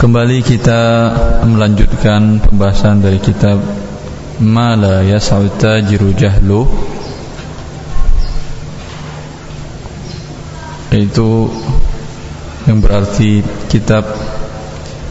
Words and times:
Kembali 0.00 0.40
kita 0.40 1.12
melanjutkan 1.44 2.40
pembahasan 2.40 3.04
dari 3.04 3.20
kitab 3.20 3.60
Mala 4.40 5.04
Yas'u 5.04 5.44
Tajiru 5.60 6.16
Jahlu 6.16 6.64
Yaitu 10.88 11.52
yang 12.64 12.80
berarti 12.80 13.44
kitab 13.68 14.08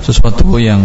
sesuatu 0.01 0.57
yang 0.57 0.81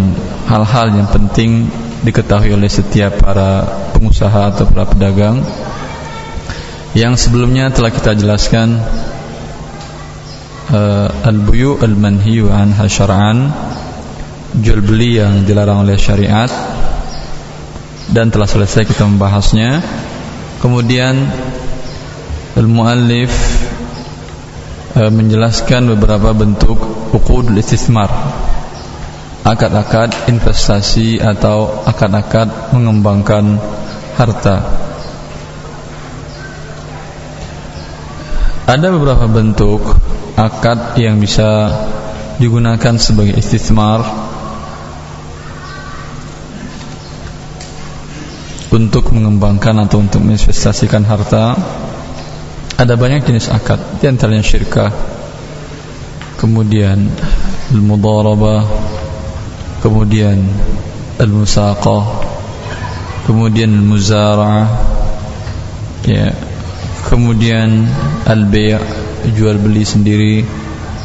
hal-hal 0.52 0.93
yang 0.93 1.09
penting 1.09 1.73
diketahui 2.05 2.52
oleh 2.52 2.68
setiap 2.68 3.25
para 3.25 3.64
pengusaha 3.96 4.52
atau 4.52 4.68
para 4.68 4.84
pedagang. 4.84 5.41
Yang 6.93 7.25
sebelumnya 7.25 7.73
telah 7.73 7.89
kita 7.89 8.12
jelaskan 8.12 8.84
uh, 10.68 11.09
al-buyu 11.25 11.80
al-manhiyu 11.80 12.52
jual 14.55 14.79
beli 14.86 15.18
yang 15.18 15.43
dilarang 15.43 15.82
oleh 15.82 15.99
syariat 15.99 16.46
dan 18.14 18.31
telah 18.31 18.46
selesai 18.46 18.86
kita 18.86 19.03
membahasnya. 19.03 19.82
Kemudian 20.62 21.18
al-muallif 22.54 23.35
uh, 24.95 25.11
menjelaskan 25.11 25.90
beberapa 25.98 26.31
bentuk 26.31 26.79
uqudul 27.11 27.59
istismar. 27.59 28.09
Akad-akad 29.45 30.32
investasi 30.32 31.21
atau 31.21 31.84
akad-akad 31.84 32.73
mengembangkan 32.73 33.61
harta. 34.17 34.56
Ada 38.64 38.89
beberapa 38.89 39.28
bentuk 39.28 39.84
akad 40.41 40.97
yang 40.97 41.20
bisa 41.20 41.69
digunakan 42.41 42.97
sebagai 42.97 43.36
istismar 43.36 44.23
untuk 48.75 49.14
mengembangkan 49.14 49.86
atau 49.86 50.03
untuk 50.03 50.20
menginvestasikan 50.27 51.06
harta. 51.06 51.55
Ada 52.75 52.98
banyak 52.98 53.22
jenis 53.22 53.55
akad, 53.55 53.78
di 54.03 54.11
antaranya 54.11 54.42
syirkah, 54.42 54.91
kemudian 56.42 57.06
al-mudharabah, 57.70 58.67
kemudian 59.78 60.42
al-musaqah 61.20 62.05
kemudian 63.28 63.70
al-muzara'ah 63.70 64.67
ya 66.05 66.33
kemudian 67.08 67.84
al-bay' 68.25 68.80
jual 69.36 69.56
beli 69.61 69.84
sendiri 69.84 70.34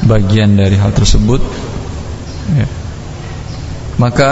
bagian 0.03 0.55
dari 0.55 0.75
hal 0.79 0.95
tersebut 0.95 1.43
ya. 2.55 2.67
maka 3.99 4.31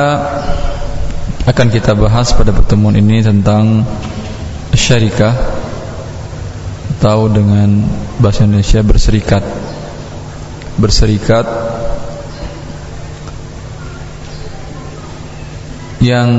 akan 1.47 1.67
kita 1.71 1.95
bahas 1.95 2.35
pada 2.35 2.51
pertemuan 2.51 2.91
ini 2.99 3.23
tentang 3.23 3.87
syarikah 4.75 5.31
atau 6.97 7.31
dengan 7.31 7.87
bahasa 8.19 8.43
Indonesia 8.43 8.83
berserikat. 8.83 9.47
Berserikat 10.75 11.47
yang 16.03 16.29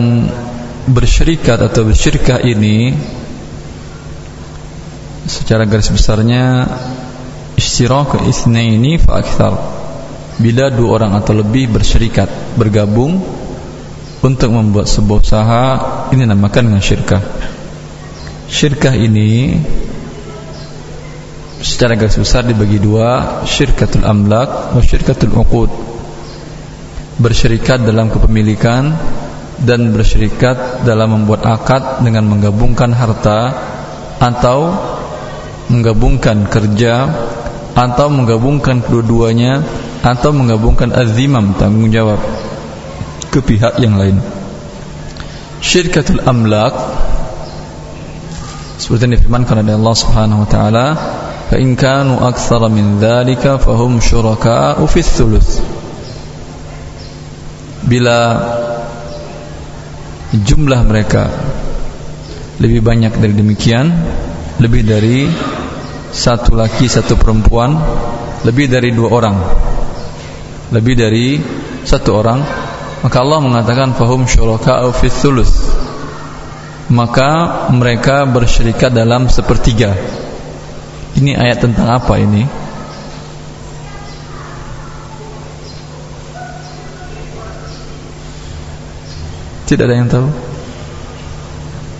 bersyirikat 0.92 1.58
atau 1.72 1.88
bersyirkah 1.88 2.44
ini 2.44 2.92
secara 5.24 5.64
garis 5.64 5.88
besarnya 5.88 6.68
istirak 7.56 8.28
isnaini 8.28 9.00
fa 9.00 9.24
akthar. 9.24 9.54
Bila 10.36 10.68
dua 10.68 11.00
orang 11.00 11.16
atau 11.16 11.32
lebih 11.32 11.72
bersyirikat 11.72 12.60
bergabung 12.60 13.37
untuk 14.22 14.50
membuat 14.50 14.90
sebuah 14.90 15.18
usaha 15.22 15.64
ini 16.10 16.26
namakan 16.26 16.72
dengan 16.72 16.82
syirkah. 16.82 17.22
Syirkah 18.48 18.94
ini 18.96 19.60
secara 21.62 21.98
garis 21.98 22.18
besar 22.18 22.46
dibagi 22.46 22.78
dua 22.78 23.42
syirkatul 23.46 24.06
amlak 24.06 24.74
dan 24.74 24.82
syirkatul 24.82 25.34
uqud. 25.34 25.70
Bersyirikat 27.18 27.82
dalam 27.82 28.10
kepemilikan 28.14 28.94
dan 29.58 29.90
bersyirikat 29.90 30.86
dalam 30.86 31.18
membuat 31.18 31.42
akad 31.50 32.06
dengan 32.06 32.30
menggabungkan 32.30 32.94
harta 32.94 33.50
atau 34.22 34.70
menggabungkan 35.66 36.46
kerja 36.46 37.10
atau 37.74 38.06
menggabungkan 38.10 38.82
kedua-duanya 38.82 39.62
atau 40.02 40.30
menggabungkan 40.30 40.94
azimam 40.94 41.58
tanggung 41.58 41.90
jawab 41.90 42.18
ke 43.28 43.40
pihak 43.44 43.80
yang 43.80 44.00
lain. 44.00 44.18
Syirkatul 45.58 46.22
amlak 46.22 46.72
seperti 48.78 49.10
yang 49.10 49.14
difirmankan 49.18 49.66
oleh 49.66 49.74
Allah 49.74 49.96
Subhanahu 49.98 50.42
wa 50.46 50.48
taala, 50.48 50.86
"Fa 51.50 51.56
in 51.58 51.74
kanu 51.74 52.22
aktsara 52.22 52.70
min 52.70 53.02
dzalika 53.02 53.58
fahum 53.58 53.98
syuraka'u 53.98 54.86
fi 54.86 55.02
Bila 57.88 58.18
jumlah 60.34 60.80
mereka 60.84 61.24
lebih 62.60 62.84
banyak 62.84 63.16
dari 63.16 63.32
demikian 63.32 63.86
lebih 64.58 64.82
dari 64.82 65.30
satu 66.10 66.58
laki 66.58 66.90
satu 66.90 67.14
perempuan 67.14 67.78
lebih 68.42 68.66
dari 68.66 68.90
dua 68.90 69.08
orang 69.14 69.36
lebih 70.74 70.94
dari 70.98 71.38
satu 71.86 72.10
orang 72.18 72.38
maka 73.04 73.16
Allah 73.22 73.38
mengatakan 73.42 73.94
fahum 73.94 74.26
syuraka'u 74.26 74.90
fi 74.90 75.06
thuluth 75.06 75.54
maka 76.88 77.68
mereka 77.68 78.24
bersyirikat 78.24 78.88
dalam 78.96 79.28
sepertiga. 79.28 79.92
Ini 81.16 81.36
ayat 81.36 81.60
tentang 81.60 81.88
apa 81.92 82.16
ini? 82.16 82.48
Tidak 89.68 89.84
ada 89.84 89.94
yang 90.00 90.08
tahu? 90.08 90.28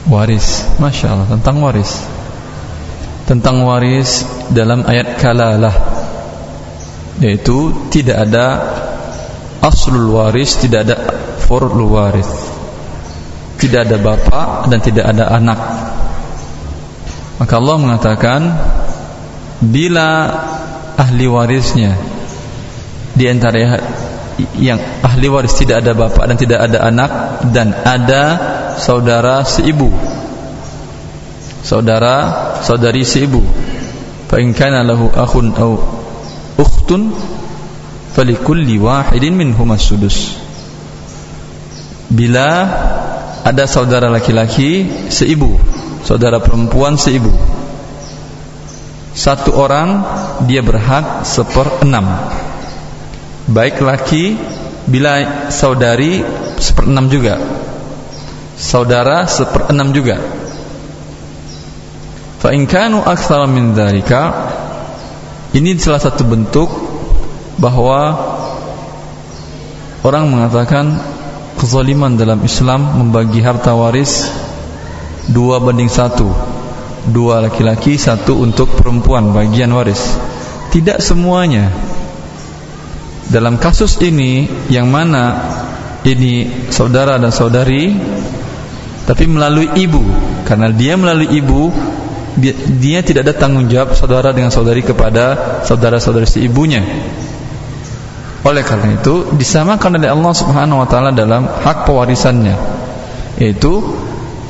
Waris, 0.09 0.65
masya 0.81 1.13
Allah 1.13 1.29
tentang 1.29 1.61
waris. 1.61 2.01
Tentang 3.29 3.61
waris 3.69 4.25
dalam 4.49 4.89
ayat 4.89 5.21
kalalah, 5.21 5.77
yaitu 7.21 7.77
tidak 7.93 8.25
ada 8.25 8.47
aslul 9.63 10.15
waris, 10.15 10.59
tidak 10.63 10.89
ada 10.89 10.97
furul 11.43 11.89
waris, 11.91 12.29
tidak 13.59 13.89
ada 13.91 13.97
bapak 13.99 14.71
dan 14.71 14.79
tidak 14.83 15.05
ada 15.11 15.25
anak. 15.35 15.61
Maka 17.39 17.53
Allah 17.55 17.77
mengatakan 17.79 18.41
bila 19.63 20.11
ahli 20.99 21.27
warisnya 21.31 21.95
di 23.15 23.27
antara 23.27 23.79
yang 24.59 24.79
ahli 25.03 25.27
waris 25.27 25.55
tidak 25.59 25.83
ada 25.83 25.95
bapak 25.95 26.31
dan 26.31 26.37
tidak 26.39 26.61
ada 26.63 26.79
anak 26.87 27.11
dan 27.51 27.75
ada 27.75 28.23
saudara 28.79 29.43
seibu. 29.43 29.91
Saudara 31.63 32.15
saudari 32.63 33.03
seibu. 33.03 33.43
Fa 34.31 34.39
in 34.39 34.55
kana 34.55 34.87
lahu 34.87 35.11
akhun 35.11 35.55
aw 35.59 35.73
ukhtun 36.59 37.11
falikulli 38.19 38.83
wahidin 38.83 39.39
minhum 39.39 39.71
as-sudus 39.71 40.35
bila 42.11 42.67
ada 43.47 43.65
saudara 43.71 44.11
laki-laki 44.11 44.91
seibu. 45.07 45.55
Saudara 46.03 46.41
perempuan 46.43 46.99
seibu. 46.99 47.31
Satu 49.15 49.55
orang 49.55 50.03
dia 50.51 50.63
berhak 50.63 51.27
seperenam 51.27 52.07
baik 53.51 53.83
laki 53.83 54.39
bila 54.89 55.49
saudari 55.51 56.23
seperenam 56.59 57.07
juga. 57.13 57.39
Saudara 58.59 59.27
seperenam 59.31 59.95
juga. 59.95 60.19
Fa 62.39 62.55
in 62.55 62.67
kanu 62.71 63.03
min 63.51 63.75
ini 65.49 65.71
salah 65.81 66.03
satu 66.03 66.23
bentuk 66.23 66.88
bahwa 67.59 68.15
orang 70.07 70.31
mengatakan 70.31 70.95
kezaliman 71.59 72.15
dalam 72.15 72.39
Islam 72.47 73.03
membagi 73.03 73.43
harta 73.43 73.75
waris 73.75 74.31
dua 75.29 75.59
banding 75.59 75.91
satu. 75.91 76.31
Dua 77.09 77.41
laki-laki 77.41 77.99
satu 77.99 78.39
untuk 78.39 78.79
perempuan 78.79 79.35
bagian 79.35 79.75
waris. 79.75 80.17
Tidak 80.71 81.03
semuanya. 81.03 81.73
Dalam 83.29 83.61
kasus 83.61 84.01
ini 84.01 84.49
yang 84.73 84.89
mana 84.89 85.37
ini 86.07 86.49
saudara 86.73 87.21
dan 87.21 87.35
saudari 87.35 87.93
tapi 89.05 89.25
melalui 89.25 89.69
ibu. 89.77 90.01
Karena 90.45 90.73
dia 90.73 90.97
melalui 90.97 91.29
ibu 91.33 91.73
dia, 92.39 92.55
dia 92.55 93.01
tidak 93.03 93.29
ada 93.29 93.35
tanggung 93.37 93.67
jawab 93.67 93.97
saudara 93.97 94.31
dengan 94.31 94.53
saudari 94.53 94.85
kepada 94.85 95.59
saudara-saudari 95.67 96.29
si 96.29 96.45
ibunya 96.47 96.85
oleh 98.47 98.63
karena 98.63 98.95
itu 98.95 99.35
disamakan 99.35 99.99
oleh 99.99 100.11
Allah 100.15 100.33
Subhanahu 100.35 100.83
wa 100.85 100.89
taala 100.89 101.11
dalam 101.11 101.47
hak 101.47 101.89
pewarisannya 101.89 102.55
yaitu 103.39 103.83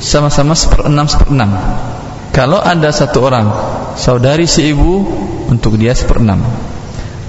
sama-sama 0.01 0.53
seperenam 0.53 1.05
seperenam. 1.05 1.51
Kalau 2.29 2.61
ada 2.61 2.89
satu 2.93 3.25
orang 3.25 3.47
saudari 3.97 4.45
si 4.45 4.69
ibu 4.71 5.05
untuk 5.49 5.75
dia 5.75 5.97
seperenam. 5.97 6.45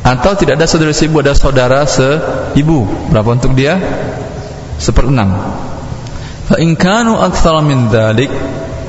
Atau 0.00 0.32
tidak 0.36 0.60
ada 0.60 0.66
saudara 0.68 0.92
si 0.96 1.08
ibu 1.08 1.20
ada 1.20 1.36
saudara 1.36 1.84
seibu 1.84 2.88
berapa 3.12 3.36
untuk 3.36 3.52
dia? 3.52 3.76
Seperenam. 4.80 5.28
Fa 6.48 6.56
in 6.56 6.76
kanu 6.76 7.20
min 7.64 7.92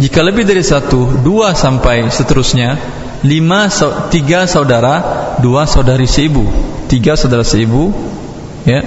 jika 0.01 0.25
lebih 0.25 0.49
dari 0.49 0.65
satu, 0.65 1.21
dua 1.21 1.53
sampai 1.53 2.09
seterusnya, 2.09 2.73
lima, 3.21 3.69
tiga 4.09 4.49
saudara, 4.49 4.95
dua 5.37 5.69
saudari 5.69 6.09
seibu, 6.09 6.41
tiga 6.91 7.15
saudara 7.15 7.47
seibu, 7.47 7.95
ya, 8.67 8.83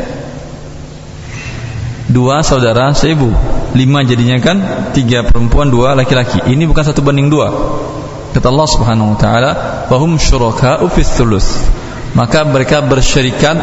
dua 2.13 2.45
saudara 2.45 2.93
seibu, 2.93 3.33
lima 3.73 4.05
jadinya 4.05 4.37
kan, 4.45 4.61
tiga 4.93 5.25
perempuan, 5.25 5.73
dua 5.73 5.97
laki-laki. 5.97 6.45
Ini 6.45 6.69
bukan 6.69 6.85
satu 6.85 7.01
banding 7.01 7.33
dua. 7.33 7.49
Kata 8.37 8.53
Allah 8.53 8.69
Subhanahu 8.69 9.17
Wa 9.17 9.19
Taala, 9.19 9.51
"Wahum 9.89 10.21
ufis 10.85 11.09
tulus." 11.17 11.65
Maka 12.15 12.47
mereka 12.47 12.79
bersyarikat 12.79 13.57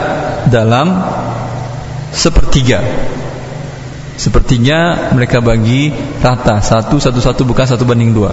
dalam 0.52 0.92
sepertiga 2.12 2.84
Sepertinya 4.22 5.10
mereka 5.18 5.42
bagi 5.42 5.90
rata 6.22 6.62
satu 6.62 7.02
satu 7.02 7.18
satu 7.18 7.42
bukan 7.42 7.66
satu 7.66 7.90
banding 7.90 8.14
dua. 8.14 8.30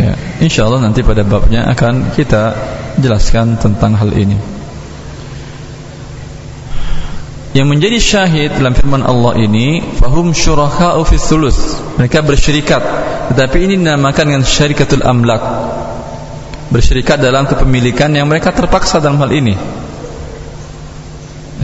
Ya, 0.00 0.16
insya 0.40 0.64
Allah 0.64 0.80
nanti 0.80 1.04
pada 1.04 1.20
babnya 1.28 1.68
akan 1.76 2.16
kita 2.16 2.56
jelaskan 3.00 3.56
tentang 3.60 3.96
hal 3.96 4.10
ini. 4.12 4.36
Yang 7.56 7.66
menjadi 7.72 7.98
syahid 7.98 8.50
dalam 8.52 8.76
firman 8.76 9.00
Allah 9.00 9.40
ini, 9.40 9.80
fahum 9.96 10.36
syuraka'u 10.36 11.00
fi 11.08 11.16
thuluth. 11.16 11.80
Mereka 11.96 12.20
bersyirikat, 12.20 12.82
tetapi 13.32 13.56
ini 13.64 13.80
dinamakan 13.80 14.36
dengan 14.36 14.44
syarikatul 14.44 15.00
amlak. 15.00 15.40
Bersyirikat 16.68 17.16
dalam 17.16 17.48
kepemilikan 17.48 18.12
yang 18.12 18.28
mereka 18.28 18.52
terpaksa 18.52 19.00
dalam 19.00 19.16
hal 19.24 19.32
ini. 19.32 19.56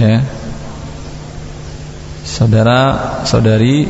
Ya, 0.01 0.25
saudara 2.25 2.81
saudari 3.29 3.85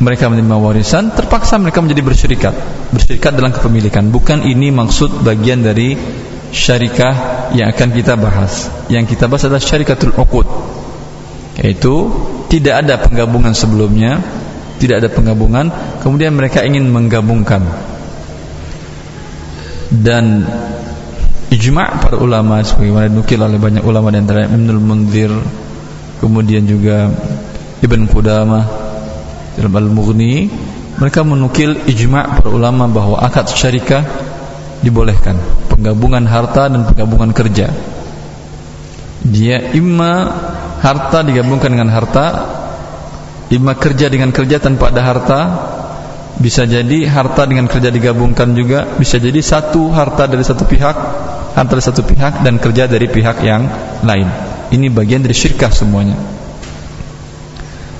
mereka 0.00 0.32
menerima 0.32 0.56
warisan 0.56 1.12
terpaksa 1.12 1.60
mereka 1.60 1.84
menjadi 1.84 2.00
bersyirikat. 2.00 2.54
Bersyirikat 2.96 3.32
dalam 3.36 3.52
kepemilikan. 3.52 4.08
Bukan 4.08 4.48
ini 4.48 4.72
maksud 4.72 5.20
bagian 5.20 5.60
dari 5.60 5.92
syarikah 6.50 7.46
yang 7.52 7.68
akan 7.68 7.88
kita 7.92 8.16
bahas. 8.16 8.72
Yang 8.88 9.16
kita 9.16 9.28
bahas 9.28 9.44
adalah 9.44 9.60
syarikatul 9.60 10.16
uqud. 10.16 10.48
Yaitu 11.60 12.08
tidak 12.48 12.80
ada 12.80 12.96
penggabungan 12.96 13.52
sebelumnya 13.52 14.18
tidak 14.80 15.04
ada 15.04 15.08
penggabungan 15.12 15.68
kemudian 16.00 16.32
mereka 16.32 16.64
ingin 16.64 16.88
menggabungkan. 16.88 17.60
Dan 19.92 20.48
ijma' 21.52 22.00
para 22.00 22.16
ulama 22.16 22.64
sebagaimana 22.64 23.12
dinukil 23.12 23.44
oleh 23.44 23.60
banyak 23.60 23.84
ulama 23.84 24.08
di 24.08 24.18
antara 24.24 24.48
Ibnu 24.48 24.80
Munzir 24.80 25.28
kemudian 26.24 26.64
juga 26.64 27.12
Ibn 27.84 28.00
Qudamah 28.08 28.79
dalam 29.60 29.76
Al-Mughni 29.76 30.48
mereka 31.00 31.24
menukil 31.24 31.84
ijma' 31.88 32.40
para 32.40 32.48
ulama 32.52 32.88
bahwa 32.88 33.20
akad 33.20 33.48
syarikah 33.48 34.04
dibolehkan. 34.80 35.36
Penggabungan 35.68 36.24
harta 36.28 36.68
dan 36.68 36.84
penggabungan 36.88 37.32
kerja. 37.32 37.72
Dia 39.24 39.72
imma 39.76 40.12
harta 40.80 41.20
digabungkan 41.20 41.76
dengan 41.76 41.92
harta 41.92 42.26
imma 43.52 43.76
kerja 43.76 44.08
dengan 44.08 44.32
kerja 44.32 44.56
tanpa 44.60 44.88
ada 44.88 45.02
harta 45.04 45.40
bisa 46.40 46.64
jadi 46.64 47.04
harta 47.04 47.44
dengan 47.44 47.68
kerja 47.68 47.92
digabungkan 47.92 48.56
juga 48.56 48.88
bisa 48.96 49.20
jadi 49.20 49.44
satu 49.44 49.92
harta 49.92 50.24
dari 50.24 50.40
satu 50.40 50.64
pihak 50.64 50.96
harta 51.52 51.76
satu 51.84 52.00
pihak 52.00 52.40
dan 52.40 52.56
kerja 52.56 52.88
dari 52.88 53.10
pihak 53.12 53.44
yang 53.44 53.68
lain. 54.00 54.28
Ini 54.70 54.88
bagian 54.88 55.20
dari 55.20 55.36
syirkah 55.36 55.68
semuanya. 55.68 56.39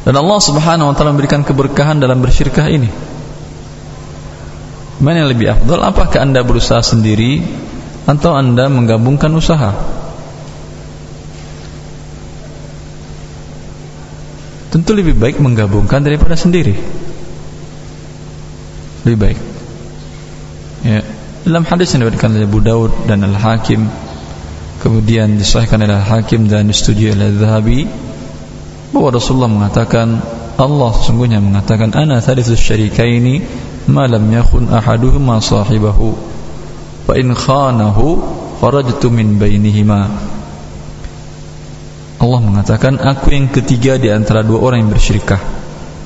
Dan 0.00 0.16
Allah 0.16 0.40
Subhanahu 0.40 0.90
wa 0.90 0.94
taala 0.96 1.12
memberikan 1.12 1.44
keberkahan 1.44 2.00
dalam 2.00 2.24
bersyirkah 2.24 2.66
ini. 2.72 2.88
Mana 5.00 5.24
yang 5.24 5.30
lebih 5.32 5.52
afdal? 5.52 5.80
Apakah 5.80 6.24
Anda 6.24 6.44
berusaha 6.44 6.80
sendiri 6.84 7.40
atau 8.04 8.36
Anda 8.36 8.68
menggabungkan 8.68 9.32
usaha? 9.32 9.72
Tentu 14.70 14.90
lebih 14.94 15.18
baik 15.18 15.42
menggabungkan 15.42 16.04
daripada 16.04 16.36
sendiri. 16.36 16.76
Lebih 19.04 19.18
baik. 19.18 19.38
Ya. 20.84 21.00
Dalam 21.40 21.64
hadis 21.64 21.96
yang 21.96 22.04
diberikan 22.04 22.36
oleh 22.36 22.44
Abu 22.44 22.60
Daud 22.60 22.92
dan 23.08 23.24
Al-Hakim 23.24 23.88
kemudian 24.80 25.36
disahkan 25.36 25.80
oleh 25.80 25.96
Hakim 25.96 26.48
dan 26.48 26.68
disetujui 26.68 27.12
oleh 27.12 27.36
Zahabi 27.36 27.88
bahwa 28.90 29.08
Rasulullah 29.14 29.50
mengatakan 29.50 30.18
Allah 30.60 30.90
sesungguhnya 30.92 31.40
mengatakan 31.40 31.94
ana 31.96 32.20
thalithu 32.20 32.52
syarikaini 32.52 33.40
ma 33.88 34.04
lam 34.04 34.28
yakun 34.28 34.68
ahaduhuma 34.68 35.40
sahibahu. 35.40 36.12
Fa 37.08 37.16
in 37.16 37.32
khanahu 37.32 38.20
kharajtu 38.60 39.08
min 39.08 39.40
bainihima. 39.40 40.10
Allah 42.20 42.40
mengatakan 42.44 43.00
aku 43.00 43.32
yang 43.32 43.48
ketiga 43.48 43.96
di 43.96 44.12
antara 44.12 44.44
dua 44.44 44.60
orang 44.60 44.84
yang 44.84 44.92
bersyirikah 44.92 45.40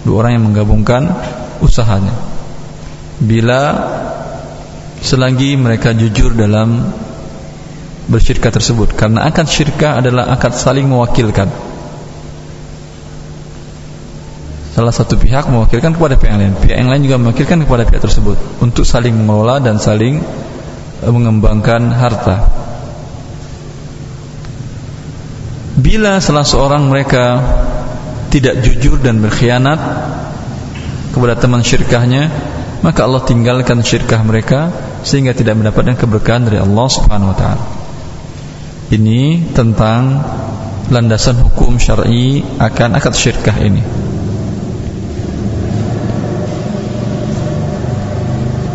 dua 0.06 0.22
orang 0.22 0.38
yang 0.38 0.44
menggabungkan 0.52 1.02
usahanya. 1.64 2.14
Bila 3.18 3.62
selagi 5.00 5.56
mereka 5.58 5.96
jujur 5.96 6.36
dalam 6.36 6.94
bersyirkah 8.04 8.52
tersebut 8.52 8.92
karena 8.92 9.24
akad 9.24 9.48
syirkah 9.48 9.98
adalah 9.98 10.28
akad 10.28 10.52
saling 10.52 10.84
mewakilkan 10.84 11.48
salah 14.74 14.90
satu 14.90 15.14
pihak 15.14 15.46
mewakilkan 15.46 15.94
kepada 15.94 16.18
pihak 16.18 16.34
yang 16.34 16.42
lain. 16.42 16.54
Pihak 16.58 16.76
yang 16.82 16.90
lain 16.90 17.02
juga 17.06 17.16
mewakilkan 17.22 17.62
kepada 17.62 17.86
pihak 17.86 18.02
tersebut 18.02 18.36
untuk 18.58 18.82
saling 18.82 19.14
mengelola 19.14 19.62
dan 19.62 19.78
saling 19.78 20.18
eh, 20.98 21.12
mengembangkan 21.14 21.94
harta. 21.94 22.50
Bila 25.78 26.18
salah 26.18 26.42
seorang 26.42 26.90
mereka 26.90 27.38
tidak 28.34 28.66
jujur 28.66 28.98
dan 28.98 29.22
berkhianat 29.22 29.78
kepada 31.14 31.38
teman 31.38 31.62
syirkahnya 31.62 32.30
maka 32.82 33.06
Allah 33.06 33.22
tinggalkan 33.22 33.80
syirkah 33.80 34.20
mereka 34.26 34.74
sehingga 35.06 35.32
tidak 35.32 35.54
mendapatkan 35.54 35.94
keberkahan 35.94 36.50
dari 36.50 36.58
Allah 36.58 36.86
Subhanahu 36.90 37.30
wa 37.30 37.36
taala. 37.38 37.64
Ini 38.92 39.54
tentang 39.56 40.20
landasan 40.92 41.40
hukum 41.40 41.80
syar'i 41.80 42.44
akan 42.60 42.98
akad 42.98 43.16
syirkah 43.16 43.56
ini. 43.56 44.03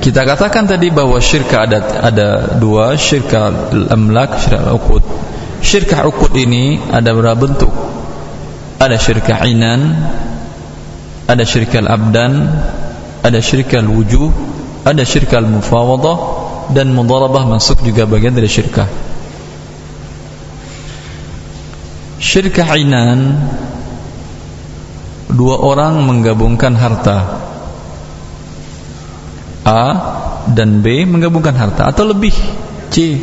Kita 0.09 0.25
katakan 0.25 0.65
tadi 0.65 0.89
bahwa 0.89 1.21
syirkah 1.21 1.69
ada 1.69 1.85
ada 2.01 2.27
dua, 2.57 2.97
syirkah 2.97 3.69
al-amlak, 3.69 4.41
syirkah 4.41 4.65
al-uqud. 4.65 5.05
Syirkah 5.61 6.01
uqud 6.09 6.33
ini 6.33 6.81
ada 6.81 7.13
berapa 7.13 7.37
bentuk? 7.37 7.69
Ada 8.81 8.97
syirkah 8.97 9.45
inan, 9.45 9.93
ada 11.29 11.45
syirkah 11.45 11.85
al-abdan, 11.85 12.41
ada 13.21 13.37
syirkah 13.37 13.85
al-wujuh, 13.85 14.33
ada 14.81 15.05
syirkah 15.05 15.45
al-mufawadah 15.45 16.17
dan 16.73 16.89
mudharabah 16.89 17.45
masuk 17.45 17.85
juga 17.85 18.09
bagian 18.09 18.33
dari 18.33 18.49
syirkah. 18.49 18.89
Syirkah 22.17 22.81
inan 22.81 23.37
Dua 25.29 25.61
orang 25.61 26.01
menggabungkan 26.09 26.73
harta 26.73 27.38
A 29.69 29.85
dan 30.49 30.81
B 30.81 31.05
menggabungkan 31.05 31.53
harta 31.53 31.93
Atau 31.93 32.09
lebih 32.09 32.33
C 32.89 33.21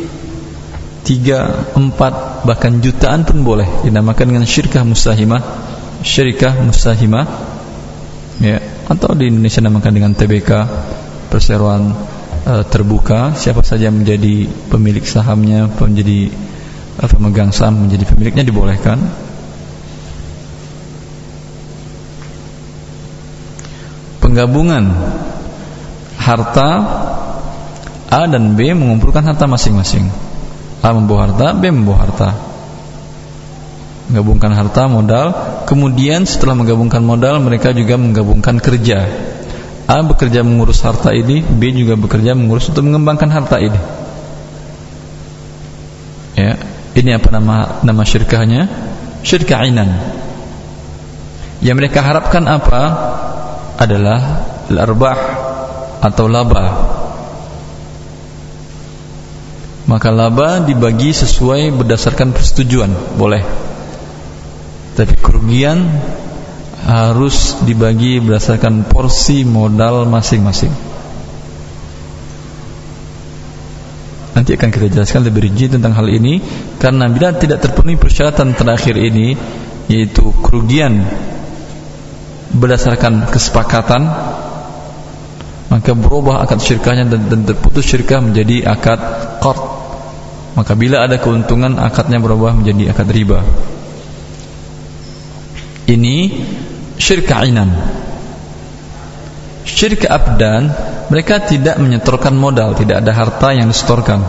Tiga, 1.03 1.71
empat, 1.71 2.43
bahkan 2.43 2.79
jutaan 2.79 3.27
pun 3.27 3.43
boleh 3.43 3.67
Dinamakan 3.83 4.31
dengan 4.31 4.45
syirkah 4.47 4.87
mustahimah 4.87 5.43
Syirkah 6.03 6.55
mustahimah 6.63 7.25
ya, 8.39 8.59
Atau 8.87 9.11
di 9.15 9.27
Indonesia 9.27 9.59
dinamakan 9.59 9.91
dengan 9.91 10.11
TBK 10.15 10.51
Perseroan 11.27 11.91
uh, 12.47 12.63
terbuka 12.67 13.35
Siapa 13.35 13.63
saja 13.63 13.91
menjadi 13.91 14.47
pemilik 14.71 15.03
sahamnya 15.03 15.67
Menjadi 15.67 16.31
pemegang 17.05 17.53
saham 17.53 17.85
menjadi 17.85 18.09
pemiliknya 18.09 18.41
dibolehkan. 18.41 18.97
Penggabungan 24.17 24.83
harta 26.27 26.69
A 28.07 28.23
dan 28.27 28.55
B 28.59 28.71
mengumpulkan 28.75 29.23
harta 29.23 29.47
masing-masing. 29.47 30.07
A 30.83 30.91
membawa 30.91 31.31
harta 31.31 31.55
B 31.55 31.71
membawa 31.71 32.07
harta. 32.07 32.29
Menggabungkan 34.11 34.51
harta 34.55 34.87
modal. 34.87 35.27
Kemudian 35.67 36.23
setelah 36.23 36.55
menggabungkan 36.55 37.03
modal 37.03 37.39
mereka 37.43 37.75
juga 37.75 37.99
menggabungkan 37.99 38.59
kerja. 38.59 39.07
A 39.87 40.03
bekerja 40.03 40.43
mengurus 40.43 40.83
harta 40.83 41.15
ini 41.15 41.43
B 41.43 41.71
juga 41.71 41.95
bekerja 41.95 42.35
mengurus 42.35 42.67
untuk 42.71 42.83
mengembangkan 42.87 43.31
harta 43.31 43.59
ini. 43.59 43.79
Ya 46.35 46.59
ini 46.95 47.11
apa 47.15 47.27
nama 47.31 47.83
nama 47.83 48.03
syirkahnya? 48.03 48.67
Syirkah 49.23 49.67
inan 49.67 49.89
yang 51.61 51.75
mereka 51.77 52.05
harapkan 52.05 52.45
apa? 52.45 52.83
Adalah 53.77 54.41
al-arbah 54.73 55.36
atau 56.01 56.25
laba. 56.29 56.65
Maka 59.87 60.11
laba 60.11 60.59
dibagi 60.59 61.15
sesuai 61.15 61.71
berdasarkan 61.71 62.35
persetujuan. 62.35 63.15
Boleh. 63.15 63.39
Tapi 64.99 65.15
kerugian 65.15 65.87
harus 66.83 67.55
dibagi 67.63 68.19
berdasarkan 68.19 68.83
porsi 68.83 69.47
modal 69.47 70.03
masing-masing. 70.07 70.71
Nanti 74.35 74.53
akan 74.53 74.69
kita 74.69 74.87
jelaskan 74.91 75.25
lebih 75.25 75.49
rinci 75.49 75.71
tentang 75.71 75.95
hal 75.95 76.05
ini. 76.11 76.43
Karena 76.77 77.07
bila 77.07 77.31
tidak 77.33 77.63
terpenuhi 77.63 77.95
persyaratan 77.95 78.53
terakhir 78.53 78.93
ini 78.99 79.33
yaitu 79.87 80.35
kerugian 80.43 80.99
berdasarkan 82.51 83.31
kesepakatan 83.31 84.03
maka 85.67 85.91
berubah 85.91 86.47
akad 86.47 86.63
syirkahnya 86.63 87.11
dan, 87.11 87.27
dan 87.27 87.41
terputus 87.43 87.83
syirkah 87.83 88.23
menjadi 88.23 88.63
akad 88.71 88.99
qard. 89.43 89.61
Maka 90.55 90.73
bila 90.73 91.05
ada 91.05 91.19
keuntungan 91.21 91.77
akadnya 91.77 92.17
berubah 92.17 92.55
menjadi 92.55 92.95
akad 92.95 93.07
riba. 93.13 93.45
Ini 95.87 96.15
syirik 96.99 97.31
ainan. 97.31 97.71
Syirik 99.63 100.07
abdan 100.07 100.71
mereka 101.07 101.39
tidak 101.43 101.79
menyetorkan 101.79 102.35
modal 102.35 102.75
tidak 102.75 103.03
ada 103.05 103.11
harta 103.15 103.55
yang 103.55 103.71
disetorkan. 103.71 104.23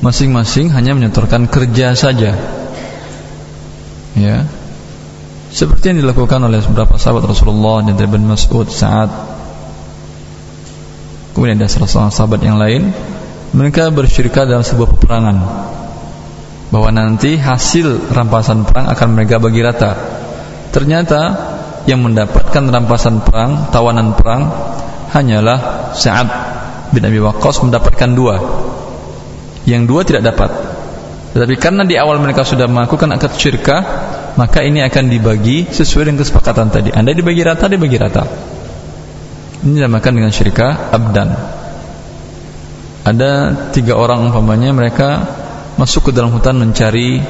Masing-masing 0.00 0.72
hanya 0.72 0.96
menyetorkan 0.96 1.48
kerja 1.48 1.92
saja. 1.92 2.32
Ya. 4.16 4.44
Seperti 5.52 5.92
yang 5.92 6.04
dilakukan 6.04 6.40
oleh 6.44 6.60
beberapa 6.64 6.96
sahabat 6.96 7.28
Rasulullah 7.28 7.84
dan 7.84 7.96
Ibn 7.96 8.22
Mas'ud 8.32 8.68
saat 8.68 9.39
kemudian 11.32 11.58
ada 11.58 11.70
salah 11.70 12.10
sahabat 12.10 12.40
yang 12.42 12.58
lain 12.58 12.90
mereka 13.50 13.90
bersyirikat 13.90 14.46
dalam 14.46 14.62
sebuah 14.62 14.88
peperangan 14.94 15.36
bahwa 16.70 16.88
nanti 16.94 17.34
hasil 17.34 18.14
rampasan 18.14 18.62
perang 18.62 18.86
akan 18.86 19.08
mereka 19.18 19.42
bagi 19.42 19.58
rata 19.58 20.20
Ternyata 20.70 21.20
yang 21.90 22.06
mendapatkan 22.06 22.62
rampasan 22.70 23.26
perang, 23.26 23.74
tawanan 23.74 24.14
perang 24.14 24.46
hanyalah 25.10 25.90
Sa'ad 25.98 26.28
bin 26.94 27.02
Abi 27.02 27.18
Waqqas 27.18 27.66
mendapatkan 27.66 28.10
dua. 28.14 28.36
Yang 29.66 29.82
dua 29.90 30.00
tidak 30.06 30.22
dapat. 30.30 30.50
Tetapi 31.34 31.54
karena 31.58 31.82
di 31.82 31.98
awal 31.98 32.22
mereka 32.22 32.46
sudah 32.46 32.70
melakukan 32.70 33.10
akad 33.10 33.34
syirkah, 33.34 33.82
maka 34.38 34.62
ini 34.62 34.82
akan 34.82 35.10
dibagi 35.10 35.66
sesuai 35.70 36.10
dengan 36.10 36.22
kesepakatan 36.22 36.70
tadi. 36.70 36.90
Anda 36.94 37.14
dibagi 37.14 37.42
rata, 37.42 37.66
dibagi 37.66 37.98
rata. 37.98 38.22
Ini 39.60 39.76
dinamakan 39.76 40.12
dengan 40.16 40.32
syirkah 40.32 40.88
abdan. 40.88 41.36
Ada 43.04 43.30
tiga 43.76 43.96
orang 43.96 44.28
umpamanya 44.28 44.72
mereka 44.72 45.24
masuk 45.76 46.08
ke 46.08 46.16
dalam 46.16 46.32
hutan 46.32 46.56
mencari 46.56 47.20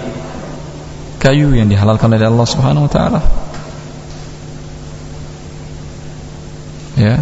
kayu 1.18 1.54
yang 1.54 1.66
dihalalkan 1.66 2.10
oleh 2.10 2.26
Allah 2.26 2.46
Subhanahu 2.46 2.86
wa 2.86 2.92
taala. 2.92 3.20
Ya. 6.94 7.18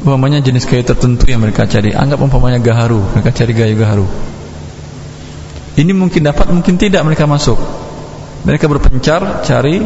Umpamanya 0.00 0.40
jenis 0.40 0.64
kayu 0.64 0.80
tertentu 0.80 1.28
yang 1.28 1.44
mereka 1.44 1.68
cari, 1.68 1.92
anggap 1.92 2.24
umpamanya 2.24 2.56
gaharu, 2.56 3.04
mereka 3.12 3.36
cari 3.36 3.52
kayu 3.52 3.76
gaharu. 3.76 4.08
Ini 5.76 5.92
mungkin 5.92 6.24
dapat, 6.24 6.48
mungkin 6.48 6.80
tidak 6.80 7.04
mereka 7.04 7.28
masuk. 7.28 7.60
Mereka 8.48 8.64
berpencar 8.64 9.44
cari 9.44 9.84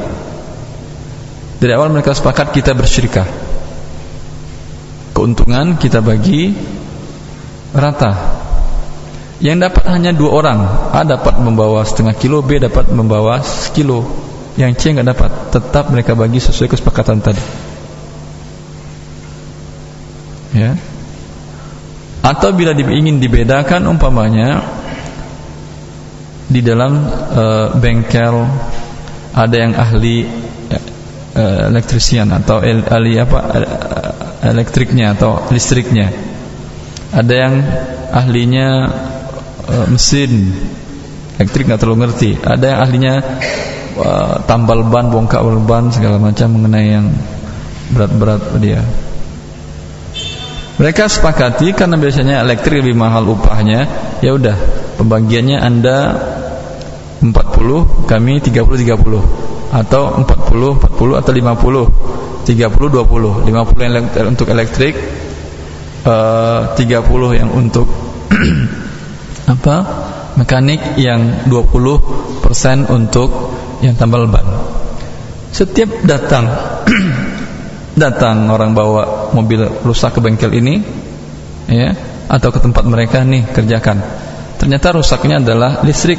dari 1.59 1.73
awal 1.75 1.91
mereka 1.91 2.15
sepakat 2.15 2.55
kita 2.55 2.79
bersyirikah. 2.79 3.44
Keuntungan 5.25 5.81
kita 5.81 6.05
bagi 6.05 6.53
rata. 7.73 8.13
Yang 9.41 9.73
dapat 9.73 9.85
hanya 9.97 10.13
dua 10.13 10.45
orang. 10.45 10.61
A 10.93 11.01
dapat 11.01 11.41
membawa 11.41 11.81
setengah 11.81 12.13
kilo 12.13 12.45
B 12.45 12.61
dapat 12.61 12.93
membawa 12.93 13.41
sekilo. 13.41 14.05
Yang 14.61 14.85
C 14.85 14.93
nggak 14.93 15.09
dapat 15.17 15.31
tetap 15.49 15.89
mereka 15.89 16.13
bagi 16.13 16.45
sesuai 16.45 16.69
kesepakatan 16.69 17.25
tadi. 17.25 17.41
Ya. 20.61 20.77
Atau 22.21 22.53
bila 22.53 22.77
ingin 22.77 23.17
dibedakan 23.17 23.81
umpamanya 23.89 24.61
di 26.53 26.61
dalam 26.61 27.01
uh, 27.33 27.73
bengkel 27.81 28.45
ada 29.33 29.57
yang 29.57 29.73
ahli 29.73 30.29
uh, 31.33 31.73
elektrisian 31.73 32.29
atau 32.29 32.61
ahli 32.61 33.17
apa 33.17 33.39
elektriknya 34.45 35.17
atau 35.17 35.49
listriknya. 35.49 36.13
Ada 37.15 37.35
yang 37.35 37.55
ahlinya 38.13 38.69
uh, 39.65 39.87
mesin. 39.89 40.53
Elektrik 41.41 41.67
nggak 41.67 41.81
terlalu 41.81 42.07
ngerti. 42.07 42.31
Ada 42.39 42.65
yang 42.65 42.79
ahlinya 42.85 43.15
uh, 43.99 44.35
tambal 44.45 44.85
ban 44.87 45.09
bongkar 45.09 45.43
ban 45.65 45.91
segala 45.91 46.21
macam 46.21 46.53
mengenai 46.55 46.87
yang 46.93 47.07
berat-berat 47.91 48.43
dia. 48.61 48.83
Mereka 50.75 51.07
sepakati 51.07 51.71
karena 51.71 51.95
biasanya 51.95 52.43
elektrik 52.43 52.83
lebih 52.83 52.99
mahal 52.99 53.31
upahnya. 53.31 53.87
Ya 54.19 54.35
udah 54.35 54.59
pembagiannya 54.99 55.59
anda 55.63 55.99
40 57.23 58.11
kami 58.11 58.43
30 58.43 58.53
30 58.53 59.75
atau 59.75 60.03
40 60.23 60.83
40 60.83 61.21
atau 61.21 61.33
50 61.33 62.34
30 62.45 62.71
20 62.71 63.49
50 63.49 63.49
yang 63.49 64.07
untuk 64.29 64.49
elektrik 64.53 64.95
uh, 66.05 66.77
30 66.77 67.41
yang 67.41 67.51
untuk 67.51 67.89
apa 69.45 69.77
mekanik 70.35 70.99
yang 70.99 71.47
20% 71.47 72.91
untuk 72.91 73.29
yang 73.85 73.95
tambal 73.95 74.27
ban. 74.27 74.45
Setiap 75.55 76.03
datang 76.03 76.51
datang 78.03 78.51
orang 78.51 78.75
bawa 78.75 79.31
mobil 79.31 79.63
rusak 79.87 80.19
ke 80.19 80.21
bengkel 80.21 80.51
ini 80.51 80.83
ya 81.71 81.95
atau 82.27 82.51
ke 82.51 82.59
tempat 82.59 82.83
mereka 82.89 83.23
nih 83.23 83.47
kerjakan. 83.55 84.03
Ternyata 84.59 84.97
rusaknya 84.97 85.39
adalah 85.39 85.85
listrik. 85.87 86.19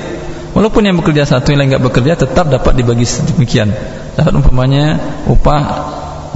Walaupun 0.56 0.88
yang 0.88 0.96
bekerja 0.96 1.28
satu 1.28 1.52
yang 1.52 1.68
nggak 1.68 1.84
bekerja 1.84 2.16
tetap 2.16 2.48
dapat 2.48 2.80
dibagi 2.80 3.04
sedemikian. 3.04 3.76
Dapat 4.16 4.32
umpamanya 4.40 4.96
upah 5.28 5.62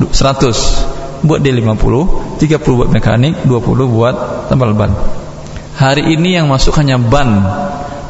100 0.07 0.99
buat 1.23 1.43
dia 1.43 1.51
50, 1.51 2.39
30 2.39 2.79
buat 2.79 2.89
mekanik, 2.89 3.43
20 3.43 3.87
buat 3.91 4.15
tambal 4.47 4.71
ban. 4.71 4.95
Hari 5.75 6.15
ini 6.15 6.39
yang 6.39 6.47
masuk 6.47 6.75
hanya 6.79 6.99
ban. 6.99 7.43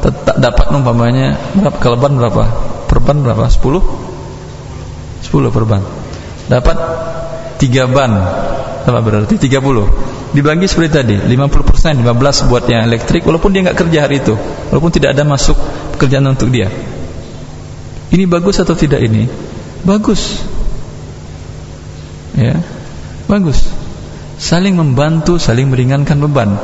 Tetap 0.00 0.40
dapat 0.40 0.72
umpamanya 0.72 1.36
berapa 1.54 1.76
kalau 1.76 1.98
ban 1.98 2.14
berapa? 2.16 2.44
Per 2.86 2.98
ban 3.02 3.18
berapa? 3.20 3.46
10 3.46 3.60
10 5.26 5.54
per 5.54 5.64
ban. 5.66 5.82
Dapat 6.50 6.76
3 7.58 7.86
ban. 7.90 8.12
Apa 8.80 8.98
berarti 9.04 9.36
30 9.36 9.60
dibagi 10.30 10.66
seperti 10.70 10.90
tadi 10.94 11.16
50% 11.18 12.00
15 12.00 12.48
buat 12.48 12.64
yang 12.70 12.86
elektrik 12.86 13.26
walaupun 13.26 13.50
dia 13.50 13.66
nggak 13.66 13.78
kerja 13.78 13.98
hari 14.06 14.22
itu. 14.22 14.34
Walaupun 14.70 14.90
tidak 14.94 15.18
ada 15.18 15.22
masuk 15.26 15.58
pekerjaan 15.98 16.26
untuk 16.30 16.48
dia. 16.50 16.70
Ini 18.10 18.26
bagus 18.26 18.58
atau 18.58 18.74
tidak 18.74 18.98
ini? 19.06 19.30
Bagus 19.86 20.49
ya. 22.40 22.56
Bagus. 23.28 23.68
Saling 24.40 24.72
membantu 24.72 25.36
saling 25.36 25.68
meringankan 25.68 26.16
beban. 26.24 26.56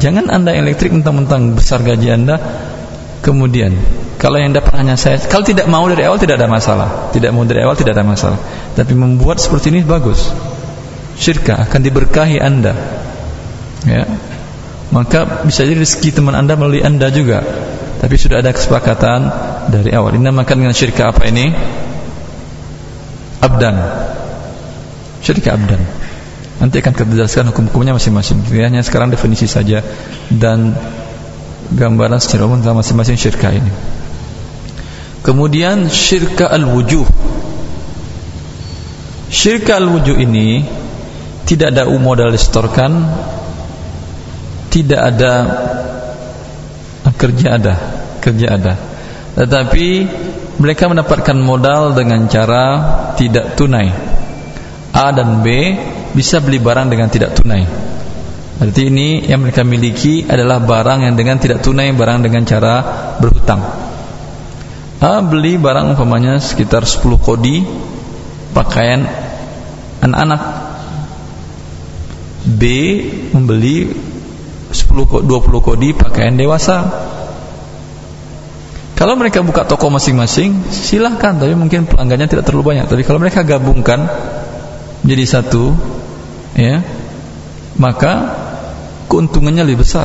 Jangan 0.00 0.32
anda 0.32 0.56
elektrik 0.56 0.94
mentang-mentang 0.94 1.58
besar 1.58 1.82
gaji 1.82 2.08
anda 2.14 2.38
Kemudian 3.18 3.74
Kalau 4.18 4.38
yang 4.38 4.54
dapat 4.54 4.78
hanya 4.78 4.94
saya 4.94 5.18
Kalau 5.18 5.42
tidak 5.42 5.66
mau 5.66 5.84
dari 5.90 6.06
awal 6.06 6.18
tidak 6.22 6.38
ada 6.38 6.48
masalah. 6.48 7.12
Tidak 7.12 7.30
mau 7.34 7.44
dari 7.44 7.62
awal 7.66 7.74
tidak 7.74 7.98
ada 7.98 8.06
masalah. 8.06 8.38
Tapi 8.74 8.94
membuat 8.94 9.42
seperti 9.42 9.74
ini 9.74 9.82
bagus. 9.82 10.30
Syirkah 11.18 11.66
akan 11.66 11.80
diberkahi 11.82 12.38
anda. 12.38 12.74
Ya. 13.84 14.06
Maka 14.94 15.44
bisa 15.44 15.66
jadi 15.66 15.82
rezeki 15.82 16.14
teman 16.14 16.32
anda 16.38 16.54
melalui 16.54 16.80
anda 16.80 17.10
juga. 17.10 17.42
Tapi 17.98 18.14
sudah 18.14 18.40
ada 18.40 18.54
kesepakatan 18.54 19.20
Dari 19.68 19.90
awal. 19.92 20.16
Ini 20.16 20.30
namakan 20.30 20.64
dengan 20.64 20.74
syirkah 20.74 21.12
apa 21.12 21.28
ini? 21.28 21.50
Abdan 23.38 23.76
Syirkah 25.22 25.58
abdan 25.58 25.82
Nanti 26.58 26.82
akan 26.82 26.90
kita 26.90 27.14
jelaskan 27.14 27.54
hukum-hukumnya 27.54 27.94
masing-masing. 27.94 28.42
Hanya 28.58 28.82
sekarang 28.82 29.14
definisi 29.14 29.46
saja 29.46 29.78
dan 30.26 30.74
gambaran 31.70 32.18
secara 32.18 32.50
umum 32.50 32.58
tentang 32.58 32.82
masing-masing 32.82 33.14
syirkah 33.14 33.54
ini. 33.54 33.70
Kemudian 35.22 35.86
syirkah 35.86 36.50
al-wujuh. 36.50 37.06
Syirkah 39.30 39.78
al-wujuh 39.78 40.18
ini 40.18 40.66
tidak 41.46 41.78
ada 41.78 41.86
modal 41.94 42.34
distorkan, 42.34 43.06
tidak 44.74 44.98
ada 45.14 45.32
kerja 47.14 47.54
ada, 47.54 47.74
kerja 48.18 48.46
ada. 48.58 48.74
Tetapi 49.38 49.86
mereka 50.58 50.90
mendapatkan 50.90 51.38
modal 51.38 51.94
dengan 51.94 52.26
cara 52.26 52.64
tidak 53.14 53.54
tunai. 53.54 54.07
A 54.98 55.14
dan 55.14 55.46
B 55.46 55.78
bisa 56.18 56.42
beli 56.42 56.58
barang 56.58 56.90
dengan 56.90 57.06
tidak 57.06 57.38
tunai. 57.38 57.62
Berarti 58.58 58.90
ini 58.90 59.22
yang 59.22 59.46
mereka 59.46 59.62
miliki 59.62 60.26
adalah 60.26 60.58
barang 60.58 61.06
yang 61.06 61.14
dengan 61.14 61.38
tidak 61.38 61.62
tunai, 61.62 61.94
barang 61.94 62.26
dengan 62.26 62.42
cara 62.42 62.74
berhutang. 63.22 63.62
A 64.98 65.22
beli 65.22 65.54
barang 65.54 65.94
umpamanya 65.94 66.42
sekitar 66.42 66.82
10 66.82 67.06
kodi 67.22 67.62
pakaian 68.50 69.06
anak-anak. 70.02 70.42
B 72.48 72.62
membeli 73.30 73.94
10 74.74 74.74
20 74.74 75.30
kodi 75.62 75.94
pakaian 75.94 76.34
dewasa. 76.34 77.06
Kalau 78.98 79.14
mereka 79.14 79.46
buka 79.46 79.62
toko 79.62 79.94
masing-masing, 79.94 80.66
silahkan. 80.74 81.38
Tapi 81.38 81.54
mungkin 81.54 81.86
pelanggannya 81.86 82.26
tidak 82.26 82.50
terlalu 82.50 82.74
banyak. 82.74 82.90
Tapi 82.90 83.06
kalau 83.06 83.22
mereka 83.22 83.46
gabungkan 83.46 84.10
menjadi 85.08 85.40
satu, 85.40 85.72
ya, 86.52 86.84
maka 87.80 88.36
keuntungannya 89.08 89.64
lebih 89.64 89.80
besar 89.88 90.04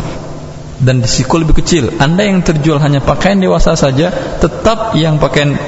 dan 0.79 1.03
risiko 1.03 1.35
lebih 1.35 1.59
kecil. 1.59 1.91
Anda 1.99 2.23
yang 2.23 2.39
terjual 2.39 2.79
hanya 2.79 3.03
pakaian 3.03 3.35
dewasa 3.35 3.75
saja, 3.75 4.15
tetap 4.39 4.95
yang 4.95 5.19
pakaian 5.19 5.59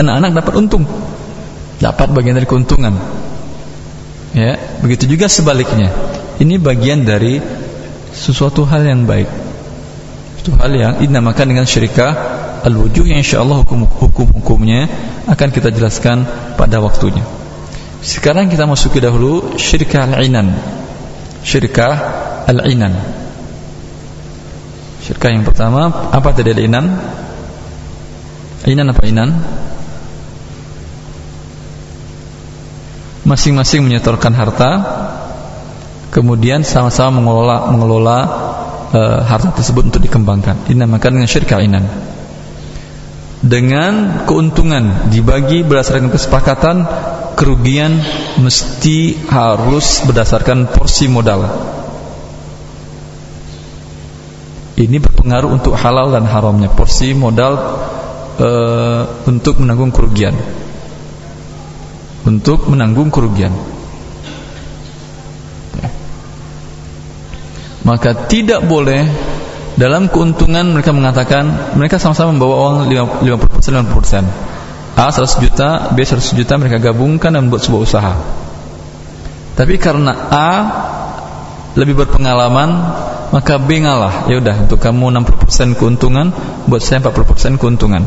anak-anak 0.00 0.40
dapat 0.40 0.54
untung, 0.56 0.88
dapat 1.84 2.08
bagian 2.16 2.40
dari 2.40 2.48
keuntungan. 2.48 2.96
Ya, 4.32 4.56
begitu 4.80 5.12
juga 5.12 5.28
sebaliknya. 5.28 5.92
Ini 6.40 6.56
bagian 6.56 7.04
dari 7.04 7.44
sesuatu 8.16 8.64
hal 8.64 8.88
yang 8.88 9.04
baik. 9.04 9.28
Itu 10.40 10.56
hal 10.56 10.72
yang 10.72 10.92
dinamakan 10.96 11.52
dengan 11.52 11.68
syirikah 11.68 12.40
al-wujuh 12.64 13.04
yang 13.04 13.20
insyaallah 13.20 13.68
hukum-hukumnya 13.68 14.88
akan 15.28 15.48
kita 15.52 15.68
jelaskan 15.68 16.24
pada 16.56 16.80
waktunya. 16.80 17.41
Sekarang 18.02 18.50
kita 18.50 18.66
masuki 18.66 18.98
dahulu 18.98 19.54
syirikah 19.54 20.10
al-inan. 20.10 20.50
Syirkah 21.46 21.94
al-inan. 22.50 22.98
Syirkah 25.06 25.30
yang 25.30 25.46
pertama 25.46 26.10
apa 26.10 26.34
tadi 26.34 26.50
al-inan? 26.50 26.98
Inan 28.66 28.90
apa 28.90 29.02
inan? 29.06 29.30
Masing-masing 33.22 33.86
menyetorkan 33.86 34.34
harta 34.34 34.70
kemudian 36.10 36.66
sama-sama 36.66 37.22
mengelola 37.22 37.70
mengelola 37.70 38.18
uh, 38.90 39.18
harta 39.22 39.54
tersebut 39.54 39.94
untuk 39.94 40.02
dikembangkan. 40.02 40.66
Dinamakan 40.66 41.22
dengan 41.22 41.30
syirkah 41.30 41.62
inan 41.62 41.86
dengan 43.42 44.22
keuntungan 44.22 45.10
dibagi 45.10 45.66
berdasarkan 45.66 46.14
kesepakatan 46.14 46.86
kerugian 47.34 47.98
mesti 48.40 49.16
harus 49.28 50.04
berdasarkan 50.06 50.70
porsi 50.70 51.06
modal. 51.10 51.46
Ini 54.72 54.96
berpengaruh 54.98 55.50
untuk 55.52 55.76
halal 55.76 56.10
dan 56.10 56.24
haramnya 56.26 56.72
porsi 56.72 57.12
modal 57.12 57.54
e, 58.40 58.48
untuk 59.28 59.60
menanggung 59.60 59.92
kerugian. 59.92 60.34
Untuk 62.24 62.66
menanggung 62.66 63.12
kerugian. 63.12 63.52
Maka 67.82 68.30
tidak 68.30 68.62
boleh 68.64 69.06
dalam 69.74 70.06
keuntungan 70.06 70.70
mereka 70.70 70.94
mengatakan 70.94 71.74
mereka 71.74 71.98
sama-sama 71.98 72.36
membawa 72.36 72.84
uang 72.86 72.92
50% 73.18 73.82
50%. 73.82 74.51
A 74.92 75.08
100 75.08 75.40
juta, 75.40 75.68
B 75.96 76.04
100 76.04 76.36
juta 76.36 76.60
mereka 76.60 76.76
gabungkan 76.92 77.32
dan 77.32 77.48
membuat 77.48 77.64
sebuah 77.64 77.82
usaha. 77.82 78.14
Tapi 79.56 79.80
karena 79.80 80.12
A 80.28 80.50
lebih 81.72 82.04
berpengalaman, 82.04 82.70
maka 83.32 83.56
B 83.56 83.80
ngalah. 83.80 84.28
Ya 84.28 84.40
udah, 84.40 84.68
untuk 84.68 84.80
kamu 84.80 85.12
60% 85.24 85.80
keuntungan, 85.80 86.28
buat 86.68 86.84
saya 86.84 87.00
40% 87.00 87.56
keuntungan. 87.56 88.04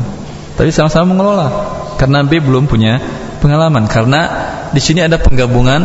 Tapi 0.56 0.69
sama-sama 0.71 1.12
mengelola 1.12 1.48
karena 1.98 2.24
B 2.24 2.39
belum 2.39 2.69
punya 2.69 3.02
pengalaman. 3.41 3.89
Karena 3.89 4.21
di 4.71 4.80
sini 4.80 5.04
ada 5.04 5.19
penggabungan 5.19 5.82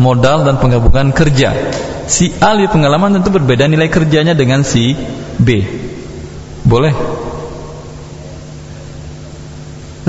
modal 0.00 0.48
dan 0.48 0.56
penggabungan 0.58 1.12
kerja. 1.12 1.52
Si 2.10 2.32
A 2.42 2.56
lebih 2.56 2.74
pengalaman 2.74 3.20
tentu 3.20 3.30
berbeda 3.30 3.70
nilai 3.70 3.86
kerjanya 3.86 4.34
dengan 4.34 4.66
si 4.66 4.96
B. 5.38 5.62
Boleh 6.66 6.92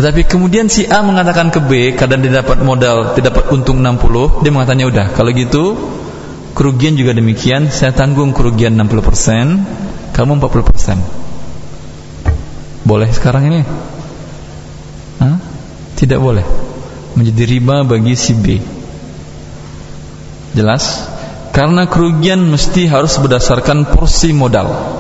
tetapi 0.02 0.26
kemudian 0.26 0.66
si 0.66 0.90
A 0.90 1.06
mengatakan 1.06 1.54
ke 1.54 1.62
B 1.62 1.94
Kadang 1.94 2.26
dia 2.26 2.42
dapat 2.42 2.58
modal 2.66 3.14
Dia 3.14 3.30
dapat 3.30 3.54
untung 3.54 3.86
60 3.86 4.42
Dia 4.42 4.50
mengatakannya 4.50 4.90
udah 4.90 5.14
Kalau 5.14 5.30
gitu 5.30 5.78
Kerugian 6.58 6.98
juga 6.98 7.14
demikian 7.14 7.70
Saya 7.70 7.94
tanggung 7.94 8.34
kerugian 8.34 8.74
60% 8.74 10.18
Kamu 10.18 10.42
40% 10.42 12.82
Boleh 12.82 13.14
sekarang 13.14 13.54
ini? 13.54 13.62
Hah? 15.22 15.38
Tidak 15.94 16.18
boleh 16.18 16.50
Menjadi 17.14 17.46
riba 17.46 17.86
bagi 17.86 18.18
si 18.18 18.34
B 18.34 18.58
Jelas? 20.58 21.14
Karena 21.54 21.86
kerugian 21.86 22.42
mesti 22.50 22.90
harus 22.90 23.22
berdasarkan 23.22 23.86
porsi 23.86 24.34
modal 24.34 24.98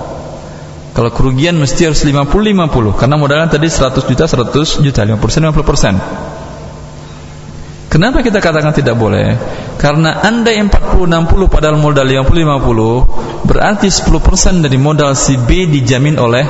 kalau 0.92 1.08
kerugian 1.08 1.56
mesti 1.56 1.88
harus 1.88 2.04
50-50 2.04 3.00
Karena 3.00 3.16
modalnya 3.16 3.48
tadi 3.48 3.72
100 3.72 4.12
juta 4.12 4.28
100 4.28 4.84
juta 4.84 5.08
50% 5.08 5.56
50% 5.56 7.88
Kenapa 7.92 8.24
kita 8.24 8.40
katakan 8.40 8.72
tidak 8.72 8.96
boleh? 8.96 9.36
Karena 9.80 10.24
anda 10.24 10.52
yang 10.52 10.72
40-60 10.72 11.48
padahal 11.48 11.80
modal 11.80 12.04
50-50 12.04 13.48
Berarti 13.48 13.88
10% 13.88 14.68
dari 14.68 14.78
modal 14.80 15.16
si 15.16 15.40
B 15.40 15.72
dijamin 15.72 16.20
oleh 16.20 16.44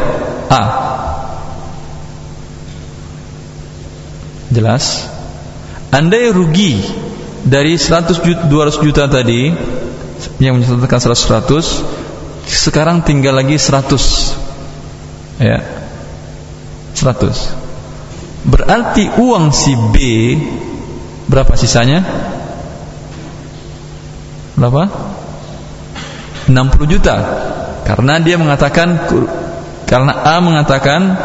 A 0.49 0.65
Jelas? 4.51 5.07
Anda 5.91 6.31
rugi 6.31 6.83
dari 7.43 7.75
100 7.79 8.19
juta, 8.19 8.41
200 8.47 8.85
juta 8.85 9.07
tadi 9.07 9.51
yang 10.37 10.59
mencatatkan 10.59 10.99
100 11.01 11.49
100 11.49 12.00
sekarang 12.45 13.05
tinggal 13.05 13.37
lagi 13.37 13.57
100 13.57 15.41
ya. 15.41 15.59
100 16.95 17.61
berarti 18.45 19.07
uang 19.21 19.53
si 19.53 19.73
B 19.93 19.95
berapa 21.29 21.53
sisanya? 21.55 22.01
Berapa? 24.57 24.83
60 26.51 26.93
juta. 26.93 27.15
Karena 27.87 28.19
dia 28.19 28.35
mengatakan 28.37 29.07
karena 29.87 30.13
A 30.23 30.39
mengatakan 30.43 31.17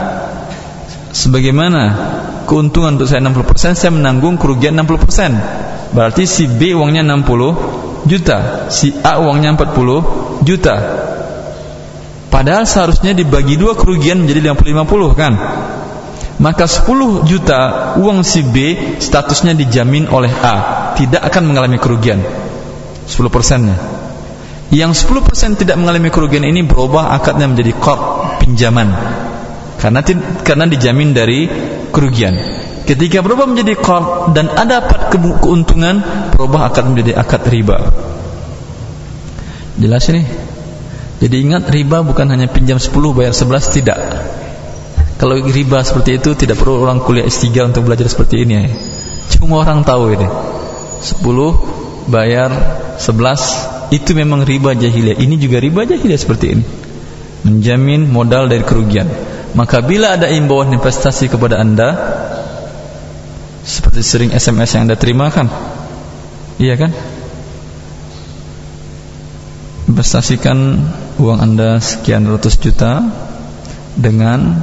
sebagaimana 1.15 1.83
keuntungan 2.47 2.99
untuk 2.99 3.11
saya 3.11 3.23
60% 3.23 3.79
saya 3.79 3.93
menanggung 3.95 4.39
kerugian 4.39 4.75
60% 4.79 5.95
berarti 5.95 6.27
si 6.27 6.51
B 6.51 6.75
uangnya 6.75 7.07
60 7.07 8.11
juta 8.11 8.69
si 8.71 8.91
A 9.03 9.23
uangnya 9.23 9.55
40 9.55 10.43
juta 10.47 10.75
Padahal 12.27 12.67
seharusnya 12.67 13.15
dibagi 13.15 13.55
dua 13.55 13.79
kerugian 13.79 14.27
menjadi 14.27 14.53
50-50 14.53 15.15
kan 15.15 15.33
Maka 16.37 16.69
10 16.69 17.25
juta 17.25 17.61
uang 17.97 18.21
si 18.21 18.45
B 18.45 18.77
statusnya 19.01 19.57
dijamin 19.57 20.11
oleh 20.11 20.29
A 20.31 20.57
Tidak 20.99 21.23
akan 21.23 21.43
mengalami 21.49 21.79
kerugian 21.81 22.21
10 22.21 23.33
persennya 23.33 23.79
Yang 24.69 25.07
10 25.09 25.27
persen 25.27 25.51
tidak 25.55 25.79
mengalami 25.79 26.11
kerugian 26.11 26.45
ini 26.45 26.67
berubah 26.67 27.15
akadnya 27.15 27.47
menjadi 27.47 27.73
qard 27.79 28.03
pinjaman 28.43 28.91
karena 29.77 30.01
karena 30.43 30.65
dijamin 30.67 31.13
dari 31.13 31.47
kerugian. 31.93 32.35
Ketika 32.87 33.21
berubah 33.21 33.51
menjadi 33.51 33.75
qard 33.77 34.33
dan 34.33 34.51
ada 34.51 34.83
dapat 34.83 35.11
keuntungan, 35.43 36.01
berubah 36.33 36.71
akad 36.71 36.87
menjadi 36.87 37.19
akad 37.19 37.43
riba. 37.51 37.83
Jelas 39.77 40.07
ini? 40.09 40.23
Jadi 41.17 41.37
ingat 41.49 41.73
riba 41.73 42.05
bukan 42.05 42.29
hanya 42.29 42.49
pinjam 42.49 42.77
10 42.77 42.93
bayar 43.17 43.33
11 43.33 43.77
tidak. 43.81 43.99
Kalau 45.17 45.41
riba 45.41 45.81
seperti 45.81 46.21
itu 46.21 46.37
tidak 46.37 46.61
perlu 46.61 46.85
orang 46.85 47.01
kuliah 47.01 47.25
S3 47.25 47.73
untuk 47.73 47.89
belajar 47.89 48.05
seperti 48.05 48.45
ini 48.45 48.53
ya. 48.53 48.69
Cuma 49.33 49.65
orang 49.65 49.81
tahu 49.81 50.13
ini. 50.13 50.29
10 51.01 51.25
bayar 52.13 52.51
11 53.01 53.97
itu 53.97 54.11
memang 54.13 54.45
riba 54.45 54.77
jahiliyah. 54.77 55.17
Ini 55.17 55.35
juga 55.41 55.57
riba 55.63 55.89
jahiliyah 55.89 56.21
seperti 56.21 56.47
ini. 56.53 56.65
menjamin 57.47 58.11
modal 58.11 58.51
dari 58.51 58.67
kerugian. 58.67 59.07
Maka 59.55 59.79
bila 59.79 60.19
ada 60.19 60.27
imbauan 60.27 60.75
investasi 60.75 61.31
kepada 61.31 61.63
Anda 61.63 61.95
seperti 63.63 64.03
sering 64.03 64.31
SMS 64.35 64.75
yang 64.75 64.91
Anda 64.91 64.99
terima 64.99 65.31
kan? 65.31 65.47
Iya 66.59 66.75
kan? 66.75 66.91
Investasikan 69.87 70.83
uang 71.17 71.39
Anda 71.41 71.81
sekian 71.81 72.29
ratus 72.29 72.61
juta 72.61 73.01
dengan 73.97 74.61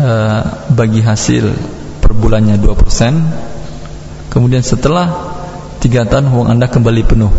uh, 0.00 0.42
bagi 0.72 1.04
hasil 1.04 1.52
per 2.00 2.12
bulannya 2.16 2.56
2%. 2.56 4.32
Kemudian 4.32 4.62
setelah 4.64 5.36
3 5.80 6.10
tahun 6.10 6.26
uang 6.32 6.48
Anda 6.48 6.66
kembali 6.68 7.02
penuh. 7.04 7.32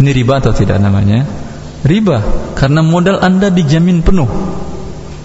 Ini 0.00 0.10
riba 0.10 0.42
atau 0.42 0.50
tidak 0.50 0.82
namanya? 0.82 1.44
riba 1.84 2.24
karena 2.56 2.80
modal 2.80 3.20
Anda 3.20 3.52
dijamin 3.52 4.00
penuh 4.00 4.26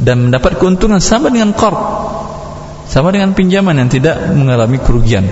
dan 0.03 0.27
mendapat 0.27 0.59
keuntungan 0.59 0.99
sama 0.99 1.31
dengan 1.31 1.55
qard 1.55 1.79
sama 2.91 3.15
dengan 3.15 3.31
pinjaman 3.31 3.79
yang 3.79 3.89
tidak 3.89 4.19
mengalami 4.35 4.77
kerugian 4.83 5.23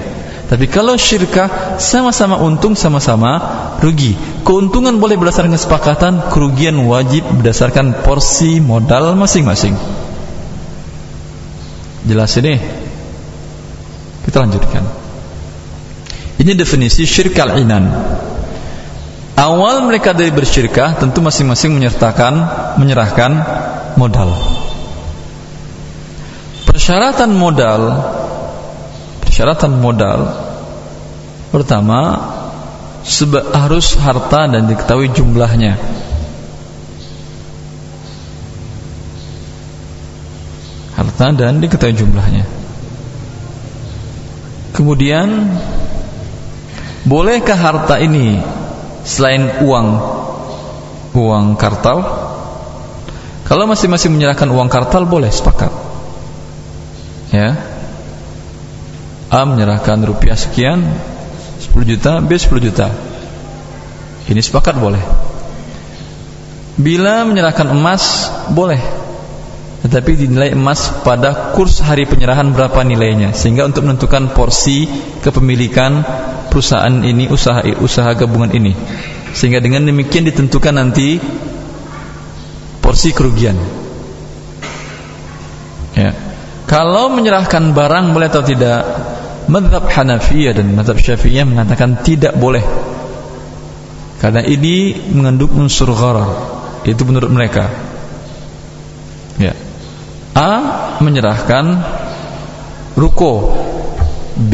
tapi 0.48 0.72
kalau 0.72 0.96
syirkah 0.96 1.76
sama-sama 1.76 2.40
untung 2.40 2.72
sama-sama 2.72 3.36
rugi. 3.84 4.16
Keuntungan 4.48 4.96
boleh 4.96 5.20
berdasarkan 5.20 5.52
kesepakatan 5.52 6.14
kerugian 6.32 6.80
wajib 6.88 7.28
berdasarkan 7.28 8.00
porsi 8.08 8.64
modal 8.64 9.20
masing-masing. 9.20 9.76
Jelas 12.08 12.32
ini? 12.40 12.56
Kita 14.24 14.40
lanjutkan. 14.40 14.84
Ini 16.40 16.56
definisi 16.56 17.04
syirk 17.04 17.36
al-inan. 17.36 17.92
Awal 19.36 19.84
mereka 19.84 20.16
dari 20.16 20.32
bersyirkah 20.32 20.96
tentu 20.96 21.20
masing-masing 21.20 21.76
menyertakan 21.76 22.34
menyerahkan 22.80 23.32
modal. 24.00 24.32
Persyaratan 26.64 27.36
modal 27.36 27.82
persyaratan 29.38 29.78
modal 29.78 30.34
pertama 31.54 32.18
harus 33.54 33.94
harta 34.02 34.50
dan 34.50 34.66
diketahui 34.66 35.14
jumlahnya. 35.14 35.78
Harta 40.98 41.38
dan 41.38 41.62
diketahui 41.62 41.94
jumlahnya. 41.94 42.50
Kemudian 44.74 45.54
bolehkah 47.06 47.62
harta 47.62 48.02
ini 48.02 48.42
selain 49.06 49.62
uang 49.62 49.88
uang 51.14 51.46
kartal 51.62 52.02
kalau 53.46 53.70
masing-masing 53.70 54.18
menyerahkan 54.18 54.50
uang 54.50 54.66
kartal 54.66 55.06
boleh 55.06 55.30
sepakat 55.30 55.70
ya 57.30 57.67
A 59.28 59.44
menyerahkan 59.44 60.00
rupiah 60.08 60.40
sekian 60.40 60.84
10 61.60 61.74
juta 61.84 62.24
B 62.24 62.32
10 62.38 62.64
juta. 62.64 62.88
Ini 64.28 64.40
sepakat 64.40 64.80
boleh. 64.80 65.04
Bila 66.78 67.28
menyerahkan 67.28 67.74
emas 67.74 68.32
boleh. 68.52 68.80
Tetapi 69.78 70.12
dinilai 70.20 70.52
emas 70.58 70.90
pada 71.06 71.54
kurs 71.54 71.80
hari 71.80 72.10
penyerahan 72.10 72.50
berapa 72.50 72.82
nilainya 72.82 73.32
sehingga 73.32 73.64
untuk 73.64 73.86
menentukan 73.86 74.34
porsi 74.34 74.90
kepemilikan 75.22 76.02
perusahaan 76.50 76.92
ini 77.06 77.30
usaha 77.30 77.62
usaha 77.78 78.10
gabungan 78.18 78.52
ini. 78.52 78.74
Sehingga 79.38 79.62
dengan 79.62 79.86
demikian 79.86 80.26
ditentukan 80.26 80.74
nanti 80.76 81.22
porsi 82.82 83.14
kerugian. 83.14 83.60
Ya. 85.94 86.12
Kalau 86.68 87.08
menyerahkan 87.14 87.72
barang 87.72 88.12
boleh 88.12 88.28
atau 88.28 88.44
tidak 88.44 88.82
madhab 89.48 89.88
Hanafiyah 89.88 90.56
dan 90.56 90.72
madhab 90.76 91.00
Syafi'iyah 91.00 91.48
mengatakan 91.48 92.04
tidak 92.04 92.36
boleh 92.36 92.64
karena 94.20 94.44
ini 94.44 94.98
mengandung 95.12 95.56
unsur 95.56 95.92
gharar 95.92 96.30
itu 96.88 97.04
menurut 97.04 97.32
mereka 97.32 97.68
ya 99.40 99.54
A 100.38 100.52
menyerahkan 101.02 101.66
ruko 102.94 103.58
B 104.38 104.54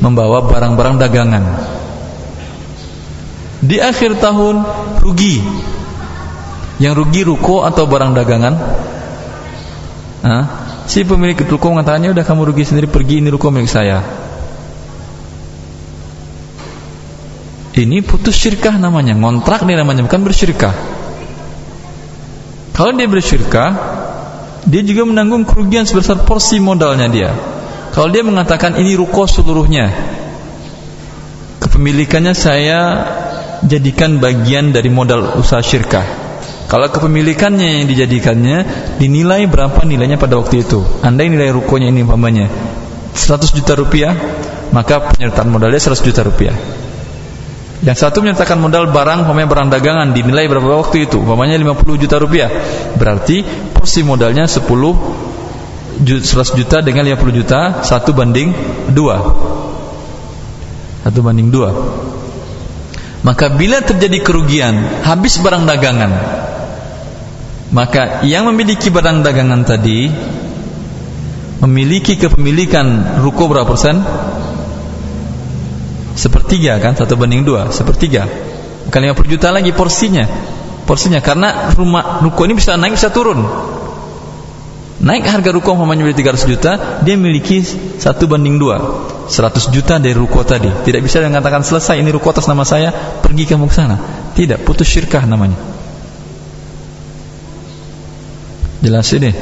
membawa 0.00 0.48
barang-barang 0.48 0.96
dagangan. 0.96 1.44
Di 3.60 3.76
akhir 3.76 4.20
tahun 4.20 4.64
rugi. 5.04 5.44
Yang 6.76 6.94
rugi 7.04 7.22
ruko 7.24 7.64
atau 7.64 7.88
barang 7.88 8.12
dagangan? 8.16 8.54
Hah? 10.24 10.44
Si 10.86 11.02
pemilik 11.02 11.34
ruko 11.34 11.74
mengatakannya 11.74 12.14
udah 12.14 12.24
kamu 12.24 12.54
rugi 12.54 12.64
sendiri 12.66 12.86
pergi 12.86 13.18
ini 13.18 13.28
ruko 13.30 13.50
milik 13.50 13.70
saya. 13.70 14.02
Ini 17.76 18.00
putus 18.00 18.32
syirkah 18.32 18.80
namanya, 18.80 19.12
ngontrak 19.12 19.68
nih 19.68 19.76
namanya, 19.76 20.00
bukan 20.08 20.24
bersyirkah. 20.24 20.72
Kalau 22.72 22.96
dia 22.96 23.04
bersyirkah, 23.04 23.70
dia 24.64 24.80
juga 24.80 25.04
menanggung 25.04 25.44
kerugian 25.44 25.84
sebesar 25.84 26.24
porsi 26.24 26.56
modalnya 26.56 27.08
dia. 27.12 27.30
Kalau 27.92 28.08
dia 28.12 28.20
mengatakan 28.20 28.76
ini 28.76 28.92
ruko 28.92 29.24
seluruhnya 29.24 29.88
Kepemilikannya 31.64 32.36
saya 32.36 32.80
jadikan 33.64 34.20
bagian 34.20 34.76
dari 34.76 34.92
modal 34.92 35.40
usaha 35.40 35.64
syirkah 35.64 36.25
Kalau 36.66 36.90
kepemilikannya 36.90 37.78
yang 37.82 37.86
dijadikannya 37.86 38.56
Dinilai 38.98 39.46
berapa 39.46 39.86
nilainya 39.86 40.18
pada 40.18 40.34
waktu 40.38 40.66
itu? 40.66 40.82
Anda 41.06 41.22
nilai 41.22 41.54
rukonya 41.54 41.94
ini 41.94 42.02
umpamanya 42.02 42.50
100 43.14 43.54
juta 43.54 43.78
rupiah 43.78 44.12
Maka 44.74 44.98
penyertaan 45.14 45.46
modalnya 45.46 45.78
100 45.78 46.02
juta 46.02 46.26
rupiah. 46.26 46.56
Yang 47.84 48.08
satu 48.08 48.24
menyertakan 48.24 48.58
modal 48.58 48.88
barang, 48.88 49.28
umpamanya 49.28 49.48
barang 49.52 49.68
dagangan 49.68 50.08
dinilai 50.16 50.48
berapa 50.48 50.80
waktu 50.80 51.06
itu, 51.06 51.22
umpamanya 51.22 51.60
50 51.60 52.02
juta 52.02 52.16
rupiah. 52.18 52.50
Berarti 52.96 53.44
porsi 53.70 54.00
modalnya 54.02 54.48
10 54.48 54.64
100 55.96 56.58
juta 56.60 56.84
dengan 56.84 57.08
50 57.08 57.38
juta 57.40 57.60
satu 57.80 58.12
banding 58.12 58.52
dua. 58.92 59.16
Satu 61.04 61.20
banding 61.22 61.48
dua. 61.48 61.70
Maka 63.24 63.48
bila 63.54 63.80
terjadi 63.80 64.22
kerugian 64.22 65.02
habis 65.02 65.40
barang 65.40 65.64
dagangan 65.64 66.12
maka 67.74 68.22
yang 68.22 68.46
memiliki 68.46 68.92
barang 68.92 69.26
dagangan 69.26 69.66
tadi 69.66 70.06
memiliki 71.66 72.14
kepemilikan 72.20 73.18
ruko 73.24 73.50
berapa 73.50 73.66
persen 73.66 73.98
sepertiga 76.14 76.78
kan 76.78 76.94
satu 76.94 77.18
banding 77.18 77.42
dua 77.42 77.74
sepertiga 77.74 78.28
bukan 78.86 79.00
50 79.12 79.32
juta 79.34 79.48
lagi 79.50 79.74
porsinya 79.74 80.24
porsinya 80.86 81.18
karena 81.18 81.74
rumah 81.74 82.22
ruko 82.22 82.46
ini 82.46 82.54
bisa 82.54 82.78
naik 82.78 82.94
bisa 82.94 83.10
turun 83.10 83.42
Naik 84.96 85.28
harga 85.28 85.52
ruko 85.52 85.76
umpamanya 85.76 86.08
menjadi 86.08 86.32
300 86.32 86.52
juta, 86.56 86.72
dia 87.04 87.20
memiliki 87.20 87.60
satu 88.00 88.24
banding 88.24 88.56
dua, 88.56 88.80
100 89.28 89.68
juta 89.68 90.00
dari 90.00 90.16
ruko 90.16 90.40
tadi. 90.40 90.72
Tidak 90.72 91.04
bisa 91.04 91.20
mengatakan 91.20 91.60
selesai 91.60 92.00
ini 92.00 92.08
ruko 92.08 92.32
atas 92.32 92.48
nama 92.48 92.64
saya, 92.64 92.96
pergi 93.20 93.44
kamu 93.44 93.68
ke 93.68 93.74
sana. 93.76 94.00
Tidak, 94.32 94.64
putus 94.64 94.88
syirkah 94.88 95.28
namanya. 95.28 95.75
Jelas 98.86 99.10
ini. 99.10 99.34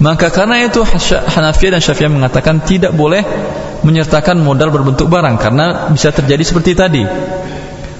Maka 0.00 0.32
karena 0.32 0.64
itu 0.64 0.80
Hanafiyah 1.36 1.76
dan 1.76 1.82
Syafi'iyah 1.84 2.12
mengatakan 2.12 2.64
tidak 2.64 2.96
boleh 2.96 3.24
menyertakan 3.84 4.40
modal 4.40 4.72
berbentuk 4.72 5.08
barang 5.08 5.36
karena 5.36 5.92
bisa 5.92 6.12
terjadi 6.12 6.44
seperti 6.44 6.72
tadi. 6.72 7.04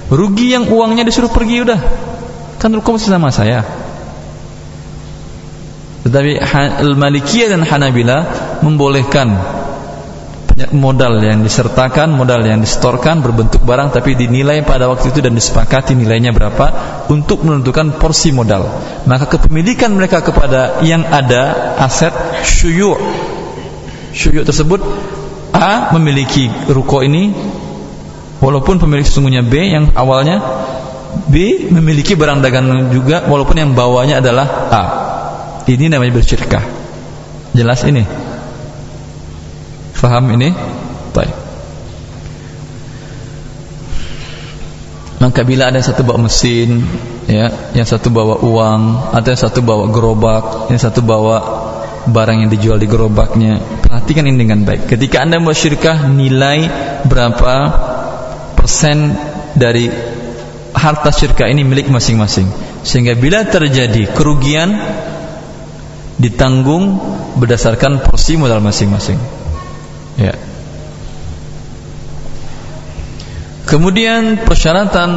Rugi 0.09 0.57
yang 0.57 0.65
uangnya 0.69 1.05
disuruh 1.05 1.29
pergi 1.29 1.61
udah. 1.61 1.79
Kan 2.57 2.73
masih 2.73 3.09
sama 3.13 3.29
saya. 3.29 3.61
Tetapi 6.07 6.39
Al-Malikiyah 6.81 7.53
dan 7.53 7.61
Hanabila 7.67 8.17
membolehkan 8.65 9.27
modal 10.73 11.21
yang 11.21 11.45
disertakan, 11.45 12.17
modal 12.17 12.41
yang 12.41 12.63
disetorkan 12.63 13.21
berbentuk 13.21 13.61
barang 13.61 13.93
tapi 13.93 14.17
dinilai 14.17 14.65
pada 14.65 14.89
waktu 14.89 15.13
itu 15.13 15.21
dan 15.21 15.37
disepakati 15.37 15.93
nilainya 15.93 16.33
berapa 16.33 16.65
untuk 17.07 17.43
menentukan 17.43 17.95
porsi 17.99 18.35
modal. 18.35 18.67
Maka 19.07 19.27
kepemilikan 19.27 19.95
mereka 19.95 20.23
kepada 20.23 20.83
yang 20.83 21.07
ada 21.07 21.75
aset 21.79 22.11
syuyu' 22.43 22.99
syuyu' 24.11 24.43
tersebut 24.43 24.81
A 25.55 25.95
memiliki 25.95 26.51
ruko 26.69 27.01
ini 27.01 27.31
walaupun 28.43 28.77
pemilik 28.77 29.05
sesungguhnya 29.07 29.41
B 29.41 29.53
yang 29.71 29.95
awalnya 29.95 30.43
B 31.25 31.67
memiliki 31.71 32.13
barang 32.13 32.43
dagangan 32.43 32.93
juga 32.93 33.25
walaupun 33.25 33.57
yang 33.57 33.71
bawahnya 33.73 34.21
adalah 34.21 34.47
A. 34.69 34.83
Ini 35.67 35.91
namanya 35.91 36.15
bersyirkah. 36.15 36.63
Jelas 37.51 37.83
ini? 37.83 38.07
Faham 39.91 40.31
ini? 40.31 40.53
Baik. 41.11 41.46
Maka 45.17 45.41
bila 45.41 45.73
ada 45.73 45.81
satu 45.81 46.05
bak 46.05 46.17
mesin 46.21 46.85
ya 47.25 47.49
yang 47.73 47.87
satu 47.89 48.13
bawa 48.13 48.37
uang 48.37 48.81
atau 49.17 49.29
yang 49.33 49.41
satu 49.41 49.65
bawa 49.65 49.89
gerobak 49.89 50.69
yang 50.69 50.77
satu 50.77 51.01
bawa 51.01 51.37
barang 52.05 52.45
yang 52.45 52.49
dijual 52.53 52.77
di 52.77 52.85
gerobaknya 52.85 53.57
perhatikan 53.81 54.29
ini 54.29 54.45
dengan 54.45 54.61
baik. 54.61 54.85
Ketika 54.85 55.25
anda 55.25 55.41
mau 55.41 55.57
syirkah 55.57 56.05
nilai 56.05 56.69
berapa 57.09 57.53
persen 58.53 59.17
dari 59.57 59.89
harta 60.77 61.09
syirkah 61.09 61.49
ini 61.49 61.65
milik 61.65 61.89
masing-masing. 61.89 62.45
Sehingga 62.85 63.17
bila 63.17 63.41
terjadi 63.41 64.13
kerugian 64.13 64.77
ditanggung 66.21 67.01
berdasarkan 67.41 68.05
porsi 68.05 68.37
modal 68.37 68.61
masing-masing. 68.61 69.17
Ya 70.21 70.37
kemudian 73.67 74.47
persyaratan 74.47 75.09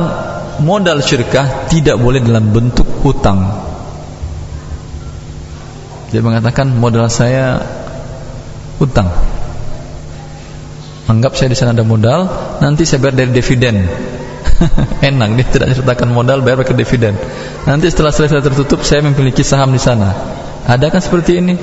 modal 0.61 1.01
syirkah 1.01 1.71
tidak 1.71 1.97
boleh 1.97 2.21
dalam 2.21 2.53
bentuk 2.53 2.87
hutang. 3.01 3.71
Dia 6.11 6.21
mengatakan 6.21 6.75
modal 6.75 7.07
saya 7.07 7.63
hutang. 8.83 9.09
Anggap 11.07 11.35
saya 11.35 11.51
di 11.51 11.59
sana 11.59 11.75
ada 11.75 11.87
modal, 11.87 12.27
nanti 12.63 12.87
saya 12.87 13.03
bayar 13.03 13.25
dari 13.25 13.31
dividen. 13.35 13.87
Enak 15.11 15.29
dia 15.39 15.47
tidak 15.49 15.69
ceritakan 15.79 16.11
modal 16.13 16.43
bayar 16.45 16.61
pakai 16.61 16.77
dividen. 16.77 17.15
Nanti 17.65 17.89
setelah 17.89 18.13
selesai 18.13 18.43
tertutup 18.43 18.83
saya 18.83 19.03
memiliki 19.07 19.47
saham 19.47 19.71
di 19.71 19.81
sana. 19.81 20.13
Ada 20.67 20.93
kan 20.93 21.01
seperti 21.03 21.41
ini? 21.41 21.55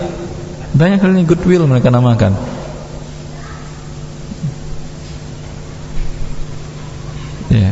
Banyak 0.74 1.00
kali 1.00 1.12
ini 1.22 1.24
goodwill 1.24 1.64
mereka 1.70 1.88
namakan. 1.94 2.57
Ya. 7.48 7.72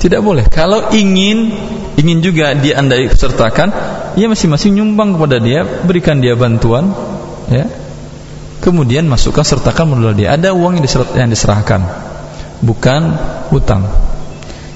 Tidak 0.00 0.20
boleh. 0.24 0.48
Kalau 0.48 0.88
ingin 0.96 1.52
ingin 2.00 2.18
juga 2.24 2.56
dia 2.56 2.80
Anda 2.80 2.96
sertakan, 3.12 3.68
ya 4.16 4.26
masing-masing 4.32 4.80
nyumbang 4.80 5.20
kepada 5.20 5.36
dia, 5.36 5.60
berikan 5.64 6.24
dia 6.24 6.32
bantuan, 6.32 6.96
ya. 7.52 7.68
Kemudian 8.60 9.08
masukkan 9.08 9.44
sertakan 9.44 9.96
modal 9.96 10.12
dia. 10.16 10.36
Ada 10.36 10.52
uang 10.52 10.80
yang, 10.80 10.84
yang 11.16 11.28
diserahkan, 11.32 11.80
bukan 12.64 13.16
hutang. 13.52 13.88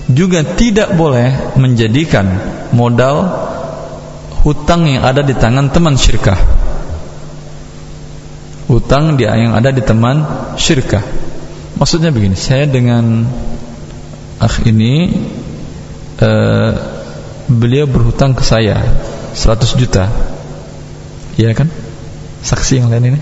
Juga 0.04 0.44
tidak 0.44 0.92
boleh 0.92 1.56
menjadikan 1.56 2.28
modal 2.76 3.24
hutang 4.44 4.84
yang 4.84 5.04
ada 5.04 5.24
di 5.24 5.32
tangan 5.32 5.72
teman 5.72 5.96
syirkah. 5.96 6.36
Hutang 8.68 9.16
dia 9.16 9.32
yang 9.36 9.56
ada 9.56 9.72
di 9.72 9.80
teman 9.80 10.24
syirkah. 10.60 11.04
Maksudnya 11.80 12.12
begini, 12.12 12.36
saya 12.36 12.68
dengan 12.68 13.24
akh 14.38 14.66
ini 14.66 15.12
uh, 16.20 16.70
beliau 17.46 17.86
berhutang 17.86 18.34
ke 18.34 18.42
saya 18.42 18.80
100 19.34 19.80
juta. 19.80 20.08
Iya 21.34 21.50
kan? 21.54 21.68
Saksi 22.44 22.78
yang 22.80 22.88
lain 22.90 23.14
ini? 23.14 23.20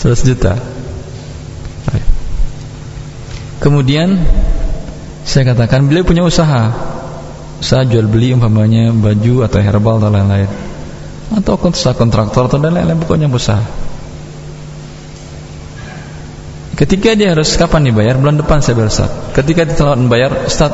100 0.00 0.02
iya. 0.02 0.10
juta. 0.34 0.52
Kemudian 3.62 4.18
saya 5.22 5.54
katakan 5.54 5.86
beliau 5.86 6.02
punya 6.02 6.26
usaha. 6.26 6.74
Usaha 7.62 7.86
jual 7.86 8.10
beli 8.10 8.34
umpamanya 8.34 8.90
baju 8.90 9.46
atau 9.46 9.62
herbal 9.62 10.02
atau 10.02 10.10
lain-lain. 10.10 10.50
Atau 11.30 11.54
kontraktor 11.94 12.50
atau 12.50 12.58
lain-lain 12.58 12.98
pokoknya 12.98 13.30
usaha 13.30 13.81
Ketika 16.72 17.12
dia 17.12 17.36
harus 17.36 17.52
kapan 17.60 17.92
dibayar? 17.92 18.16
Bulan 18.16 18.40
depan 18.40 18.64
saya 18.64 18.80
bayar 18.80 18.88
Ustaz. 18.88 19.10
Ketika 19.36 19.68
dia 19.68 19.76
telah 19.76 19.92
membayar, 19.92 20.48
Ustaz, 20.48 20.72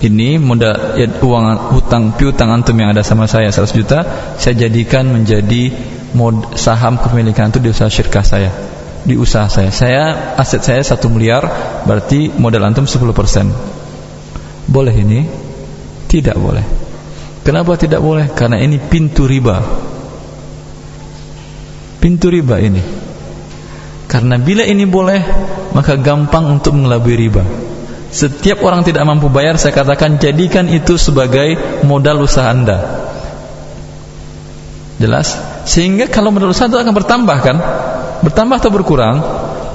ini 0.00 0.36
modal 0.36 0.96
ya, 0.96 1.08
uang 1.08 1.76
hutang 1.76 2.16
piutang 2.16 2.52
antum 2.52 2.76
yang 2.76 2.92
ada 2.92 3.04
sama 3.04 3.28
saya 3.28 3.52
100 3.52 3.76
juta, 3.76 3.98
saya 4.36 4.56
jadikan 4.56 5.08
menjadi 5.08 5.72
mod, 6.12 6.56
saham 6.56 7.00
kepemilikan 7.00 7.52
itu 7.52 7.60
di 7.60 7.68
usaha 7.72 7.88
syirkah 7.88 8.24
saya. 8.24 8.52
Di 9.00 9.16
usaha 9.16 9.48
saya. 9.48 9.72
Saya 9.72 10.36
aset 10.36 10.60
saya 10.60 10.80
1 10.84 11.00
miliar, 11.08 11.48
berarti 11.88 12.28
modal 12.36 12.68
antum 12.68 12.84
10%. 12.84 13.08
Boleh 14.68 14.94
ini? 14.94 15.24
Tidak 16.08 16.36
boleh. 16.36 16.64
Kenapa 17.40 17.72
tidak 17.80 18.04
boleh? 18.04 18.28
Karena 18.36 18.60
ini 18.60 18.76
pintu 18.76 19.24
riba. 19.24 19.64
Pintu 22.00 22.28
riba 22.28 22.60
ini. 22.60 22.99
Karena 24.10 24.42
bila 24.42 24.66
ini 24.66 24.90
boleh, 24.90 25.22
maka 25.70 25.94
gampang 25.94 26.58
untuk 26.58 26.74
mengelabui 26.74 27.14
riba. 27.14 27.46
Setiap 28.10 28.58
orang 28.66 28.82
tidak 28.82 29.06
mampu 29.06 29.30
bayar, 29.30 29.54
saya 29.54 29.70
katakan 29.70 30.18
jadikan 30.18 30.66
itu 30.66 30.98
sebagai 30.98 31.54
modal 31.86 32.26
usaha 32.26 32.50
Anda. 32.50 33.06
Jelas? 34.98 35.38
Sehingga 35.62 36.10
kalau 36.10 36.34
modal 36.34 36.50
usaha 36.50 36.66
itu 36.66 36.74
akan 36.74 36.90
bertambah 36.90 37.38
kan? 37.38 37.56
Bertambah 38.26 38.58
atau 38.58 38.74
berkurang? 38.74 39.22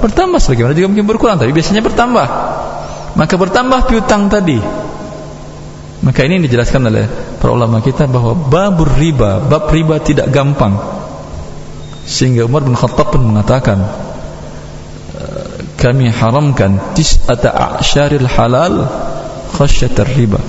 Bertambah 0.04 0.36
sebagaimana 0.36 0.76
juga 0.76 0.92
mungkin 0.92 1.08
berkurang, 1.08 1.40
tapi 1.40 1.56
biasanya 1.56 1.80
bertambah. 1.80 2.26
Maka 3.16 3.34
bertambah 3.40 3.88
piutang 3.88 4.28
tadi. 4.28 4.60
Maka 6.04 6.28
ini 6.28 6.44
dijelaskan 6.44 6.92
oleh 6.92 7.08
para 7.40 7.56
ulama 7.56 7.80
kita 7.80 8.04
bahwa 8.04 8.36
babur 8.36 8.92
riba, 9.00 9.40
bab 9.48 9.72
riba 9.72 9.96
tidak 10.04 10.28
gampang. 10.28 10.76
Sehingga 12.04 12.44
Umar 12.44 12.68
bin 12.68 12.76
Khattab 12.76 13.16
pun 13.16 13.24
mengatakan, 13.24 14.05
kami 15.86 16.10
haramkan 16.10 16.98
tis'ata 16.98 17.54
a'syaril 17.54 18.26
halal 18.26 18.90
khasyatar 19.54 20.10
riba. 20.18 20.42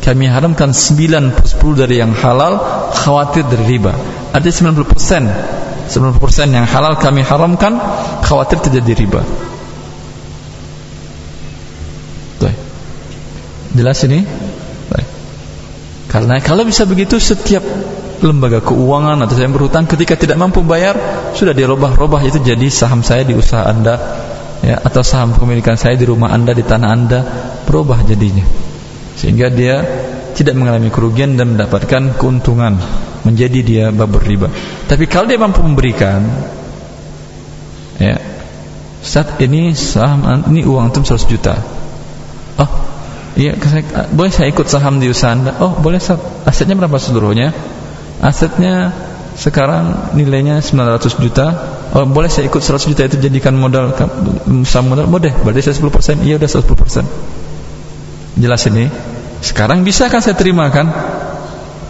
Kami 0.00 0.24
haramkan 0.24 0.72
9 0.72 1.36
per 1.36 1.44
10 1.44 1.76
dari 1.84 2.00
yang 2.00 2.16
halal 2.16 2.56
khawatir 2.96 3.44
dari 3.44 3.76
riba. 3.76 3.92
Ada 4.32 4.48
90% 4.48 5.68
90% 5.92 6.56
yang 6.56 6.64
halal 6.64 6.96
kami 6.96 7.20
haramkan 7.20 7.76
khawatir 8.24 8.64
terjadi 8.64 8.92
riba. 8.96 9.20
Tuh. 12.40 12.54
jelas 13.76 14.00
ini? 14.08 14.24
Baik. 14.88 15.08
karena 16.08 16.40
kalau 16.40 16.64
bisa 16.64 16.88
begitu 16.88 17.20
setiap 17.20 17.60
lembaga 18.24 18.64
keuangan 18.64 19.20
atau 19.20 19.36
yang 19.36 19.52
berhutang 19.52 19.84
ketika 19.84 20.16
tidak 20.16 20.40
mampu 20.40 20.64
bayar 20.64 20.96
sudah 21.36 21.52
dirubah-rubah 21.52 22.24
itu 22.24 22.40
jadi 22.40 22.66
saham 22.72 23.04
saya 23.04 23.22
di 23.28 23.36
usaha 23.36 23.68
anda 23.68 24.26
ya 24.62 24.76
atau 24.82 25.02
saham 25.02 25.34
kepemilikan 25.34 25.78
saya 25.78 25.94
di 25.94 26.06
rumah 26.06 26.34
Anda 26.34 26.54
di 26.54 26.64
tanah 26.66 26.88
Anda 26.90 27.20
berubah 27.66 28.02
jadinya. 28.06 28.44
Sehingga 29.18 29.50
dia 29.50 29.82
tidak 30.38 30.54
mengalami 30.54 30.94
kerugian 30.94 31.34
dan 31.34 31.58
mendapatkan 31.58 32.14
keuntungan 32.14 32.78
menjadi 33.26 33.60
dia 33.66 33.84
babur 33.90 34.22
riba. 34.22 34.46
Tapi 34.86 35.10
kalau 35.10 35.26
dia 35.26 35.38
mampu 35.40 35.60
memberikan 35.66 36.22
ya 37.98 38.14
saat 39.02 39.38
ini 39.42 39.74
saham 39.74 40.22
ini 40.50 40.62
uang 40.62 40.90
antum 40.94 41.02
100 41.02 41.26
juta. 41.26 41.58
Oh 42.62 42.70
iya 43.34 43.54
saya, 43.58 43.82
boleh 44.10 44.30
saya 44.30 44.48
ikut 44.50 44.66
saham 44.70 45.02
di 45.02 45.10
usaha 45.10 45.34
anda? 45.34 45.58
Oh 45.58 45.74
boleh 45.74 45.98
saat 45.98 46.22
asetnya 46.46 46.78
berapa 46.78 46.98
seluruhnya? 46.98 47.50
Asetnya 48.22 48.94
sekarang 49.38 50.18
nilainya 50.18 50.58
900 50.58 51.22
juta. 51.22 51.46
Oh, 51.94 52.02
boleh 52.04 52.26
saya 52.26 52.50
ikut 52.50 52.58
100 52.58 52.90
juta 52.90 53.06
itu 53.06 53.22
jadikan 53.22 53.54
modal 53.54 53.94
sama 54.66 54.98
modal? 54.98 55.06
Boleh. 55.06 55.30
Berarti 55.30 55.70
saya 55.70 55.78
10% 55.78 56.26
iya 56.26 56.42
udah 56.42 56.50
10% 56.50 57.06
jelas 58.42 58.62
ini? 58.66 58.90
Sekarang 59.38 59.86
bisa 59.86 60.10
kan 60.10 60.18
saya 60.18 60.34
terima 60.34 60.66
kan? 60.74 60.90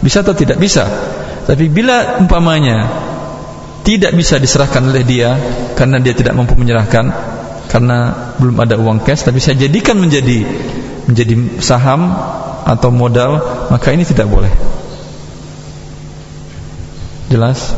Bisa 0.05 0.21
atau 0.21 0.37
tidak? 0.37 0.61
Bisa. 0.61 0.85
Tapi 1.49 1.65
bila 1.73 2.21
umpamanya 2.21 2.85
tidak 3.81 4.13
bisa 4.13 4.37
diserahkan 4.37 4.85
oleh 4.85 5.01
dia 5.01 5.33
karena 5.73 5.97
dia 5.97 6.13
tidak 6.13 6.37
mampu 6.37 6.53
menyerahkan 6.53 7.09
karena 7.65 7.97
belum 8.37 8.61
ada 8.61 8.77
uang 8.77 9.01
cash 9.01 9.25
tapi 9.25 9.41
saya 9.41 9.57
jadikan 9.57 9.97
menjadi 9.97 10.45
menjadi 11.09 11.57
saham 11.57 12.13
atau 12.69 12.93
modal 12.93 13.41
maka 13.73 13.89
ini 13.89 14.05
tidak 14.05 14.29
boleh 14.29 14.53
Jelas? 17.29 17.77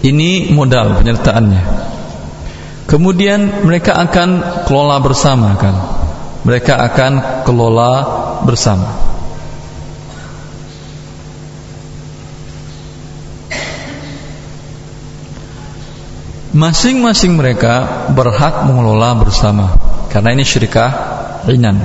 Ini 0.00 0.48
modal 0.56 0.96
penyertaannya. 0.96 1.62
Kemudian 2.88 3.68
mereka 3.68 4.00
akan 4.00 4.64
kelola 4.64 4.96
bersama 5.04 5.60
kan. 5.60 5.76
Mereka 6.40 6.72
akan 6.72 7.12
kelola 7.44 7.92
bersama. 8.40 8.88
Masing-masing 16.56 17.36
mereka 17.36 18.08
berhak 18.10 18.66
mengelola 18.66 19.14
bersama 19.20 19.89
karena 20.10 20.34
ini 20.34 20.42
syirkah 20.42 20.90
inan. 21.46 21.78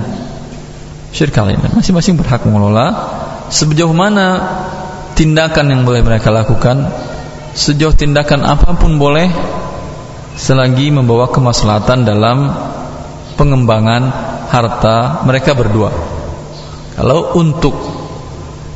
Syirkah 1.14 1.48
inan. 1.48 1.72
Masing-masing 1.78 2.18
berhak 2.18 2.44
mengelola. 2.44 2.88
Sejauh 3.54 3.94
mana 3.94 4.42
tindakan 5.14 5.72
yang 5.72 5.82
boleh 5.86 6.02
mereka 6.02 6.34
lakukan 6.34 6.90
sejauh 7.56 7.96
tindakan 7.96 8.44
apa 8.44 8.76
pun 8.76 9.00
boleh 9.00 9.32
selagi 10.36 10.92
membawa 10.92 11.32
kemaslahatan 11.32 12.04
dalam 12.04 12.52
pengembangan 13.40 14.12
harta 14.52 15.24
mereka 15.24 15.56
berdua. 15.56 15.90
Kalau 17.00 17.32
untuk 17.40 17.76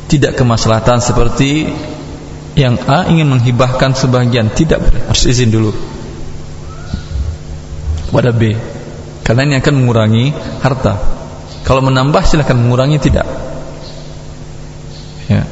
tidak 0.08 0.40
kemaslahatan 0.40 1.04
seperti 1.04 1.68
yang 2.56 2.80
A 2.88 3.08
ingin 3.12 3.28
menghibahkan 3.28 3.94
sebagian 3.96 4.52
tidak 4.56 4.80
harus 4.84 5.28
izin 5.28 5.52
dulu. 5.52 5.76
Pada 8.10 8.34
B 8.34 8.56
karena 9.30 9.46
ini 9.46 9.56
akan 9.62 9.74
mengurangi 9.78 10.34
harta. 10.66 10.98
Kalau 11.62 11.86
menambah 11.86 12.26
silahkan 12.26 12.58
mengurangi 12.58 12.98
tidak. 12.98 13.30
Ya. 15.30 15.46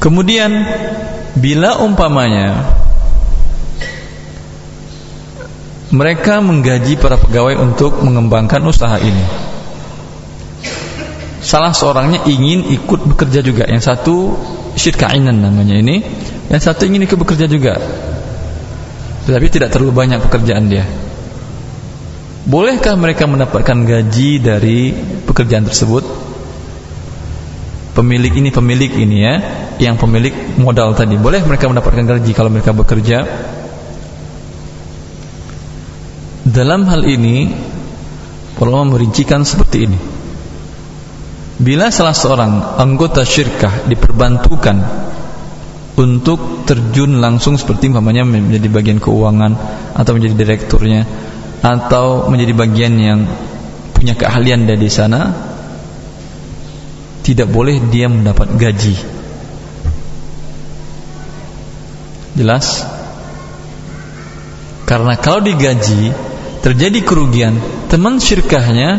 Kemudian 0.00 0.64
bila 1.36 1.76
umpamanya 1.84 2.72
mereka 5.92 6.40
menggaji 6.40 6.96
para 6.96 7.20
pegawai 7.20 7.60
untuk 7.60 8.00
mengembangkan 8.00 8.64
usaha 8.64 8.96
ini 8.96 9.28
salah 11.44 11.76
seorangnya 11.76 12.24
ingin 12.24 12.64
ikut 12.80 13.12
bekerja 13.12 13.44
juga. 13.44 13.68
Yang 13.68 13.92
satu 13.92 14.40
syirkainan 14.72 15.36
namanya 15.36 15.76
ini. 15.76 16.00
Yang 16.48 16.72
satu 16.72 16.88
ingin 16.88 17.04
ikut 17.04 17.20
bekerja 17.20 17.44
juga. 17.44 17.76
Tetapi 19.28 19.46
tidak 19.52 19.68
terlalu 19.68 19.92
banyak 19.92 20.24
pekerjaan 20.24 20.72
dia 20.72 21.01
bolehkah 22.46 22.98
mereka 22.98 23.30
mendapatkan 23.30 23.78
gaji 23.86 24.42
dari 24.42 24.90
pekerjaan 25.26 25.66
tersebut? 25.66 26.04
Pemilik 27.92 28.32
ini 28.32 28.48
pemilik 28.48 28.88
ini 28.88 29.16
ya 29.20 29.34
yang 29.76 30.00
pemilik 30.00 30.32
modal 30.56 30.96
tadi. 30.96 31.20
Boleh 31.20 31.44
mereka 31.44 31.68
mendapatkan 31.68 32.04
gaji 32.08 32.32
kalau 32.32 32.48
mereka 32.48 32.72
bekerja? 32.72 33.24
Dalam 36.42 36.88
hal 36.88 37.06
ini 37.06 37.52
perlu 38.56 38.82
merincikan 38.88 39.46
seperti 39.46 39.78
ini. 39.86 39.98
Bila 41.62 41.94
salah 41.94 42.16
seorang 42.16 42.80
anggota 42.80 43.22
syirkah 43.22 43.86
diperbantukan 43.86 44.76
untuk 45.94 46.64
terjun 46.66 47.20
langsung 47.20 47.60
seperti 47.60 47.92
umpamanya 47.92 48.24
menjadi 48.24 48.66
bagian 48.72 48.98
keuangan 48.98 49.52
atau 49.92 50.12
menjadi 50.16 50.34
direkturnya 50.34 51.04
atau 51.62 52.26
menjadi 52.26 52.52
bagian 52.58 52.94
yang 52.98 53.20
punya 53.94 54.18
keahlian 54.18 54.66
dari 54.66 54.90
sana 54.90 55.30
tidak 57.22 57.46
boleh 57.54 57.78
dia 57.86 58.10
mendapat 58.10 58.50
gaji. 58.58 58.98
Jelas? 62.34 62.82
Karena 64.82 65.14
kalau 65.14 65.38
digaji 65.38 66.10
terjadi 66.66 66.98
kerugian 67.06 67.56
teman 67.86 68.18
syirkahnya 68.18 68.98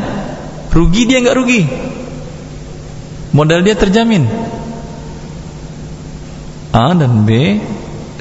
rugi 0.72 1.04
dia 1.04 1.20
nggak 1.20 1.38
rugi. 1.38 1.62
Modal 3.36 3.68
dia 3.68 3.76
terjamin. 3.76 4.24
A 6.74 6.96
dan 6.96 7.28
B 7.28 7.60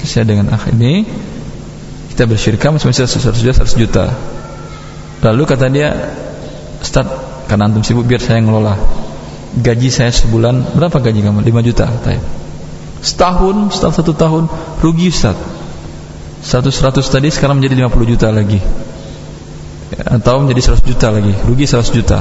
saya 0.02 0.26
dengan 0.26 0.50
akh 0.50 0.74
ini 0.74 1.06
kita 2.12 2.28
bersyirkah 2.28 2.76
masing-masing 2.76 3.08
100 3.08 3.40
juta 3.40 3.64
100 3.64 3.80
juta. 3.80 4.04
Lalu 5.24 5.42
kata 5.48 5.66
dia 5.72 5.88
Ustaz 6.84 7.08
karena 7.48 7.72
antum 7.72 7.80
sibuk 7.80 8.04
biar 8.04 8.20
saya 8.20 8.44
ngelola. 8.44 8.76
Gaji 9.52 9.88
saya 9.88 10.12
sebulan 10.12 10.76
berapa 10.76 11.00
gaji 11.00 11.24
kamu? 11.24 11.40
5 11.44 11.68
juta 11.68 11.84
katanya 11.88 12.42
setahun 13.02 13.74
setelah 13.74 13.94
satu 13.98 14.12
tahun 14.14 14.44
rugi 14.78 15.10
Ustaz. 15.10 15.36
100 16.42 16.70
100 16.70 17.02
tadi 17.06 17.28
sekarang 17.30 17.58
menjadi 17.58 17.86
50 17.86 18.12
juta 18.14 18.28
lagi. 18.30 18.60
Ya, 19.92 20.16
atau 20.16 20.40
menjadi 20.40 20.72
100 20.72 20.88
juta 20.88 21.06
lagi 21.10 21.34
rugi 21.44 21.66
100 21.66 21.96
juta. 21.96 22.18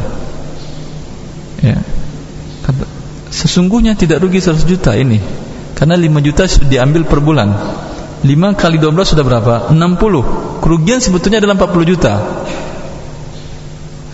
Ya. 1.62 1.78
Kata, 2.66 2.86
sesungguhnya 3.30 3.94
tidak 3.94 4.26
rugi 4.26 4.42
100 4.42 4.66
juta 4.66 4.98
ini 4.98 5.22
karena 5.78 5.98
5 5.98 6.26
juta 6.26 6.44
sudah 6.50 6.70
diambil 6.70 7.06
per 7.06 7.22
bulan 7.22 7.50
5 8.22 8.54
kali 8.54 8.78
12 8.78 9.18
sudah 9.18 9.26
berapa? 9.26 9.54
60 9.74 10.62
kerugian 10.62 11.02
sebetulnya 11.02 11.42
adalah 11.42 11.58
40 11.58 11.90
juta. 11.90 12.14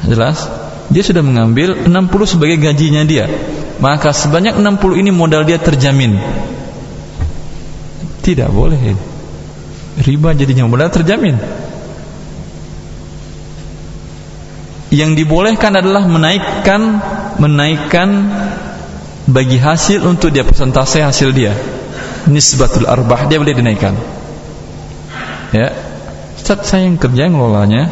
Jelas? 0.07 0.47
Dia 0.87 1.03
sudah 1.03 1.19
mengambil 1.19 1.75
60 1.83 1.91
sebagai 2.23 2.55
gajinya 2.55 3.03
dia. 3.03 3.27
Maka 3.83 4.15
sebanyak 4.15 4.55
60 4.55 5.03
ini 5.03 5.11
modal 5.11 5.43
dia 5.43 5.59
terjamin. 5.59 6.15
Tidak 8.23 8.47
boleh. 8.47 8.95
Riba 9.99 10.31
jadinya 10.39 10.63
modal 10.71 10.87
terjamin. 10.87 11.35
Yang 14.87 15.11
dibolehkan 15.19 15.75
adalah 15.75 16.07
menaikkan 16.07 17.03
menaikkan 17.43 18.07
bagi 19.27 19.59
hasil 19.59 20.07
untuk 20.07 20.31
dia 20.31 20.47
persentase 20.47 21.03
hasil 21.03 21.35
dia 21.35 21.51
nisbatul 22.27 22.85
arbah 22.85 23.25
dia 23.25 23.39
boleh 23.39 23.55
dinaikkan. 23.55 23.95
Ya. 25.55 25.71
Ustaz 26.37 26.69
saya 26.69 26.87
yang 26.87 26.95
kerja 26.95 27.27
yang 27.27 27.35
ngelolanya 27.35 27.91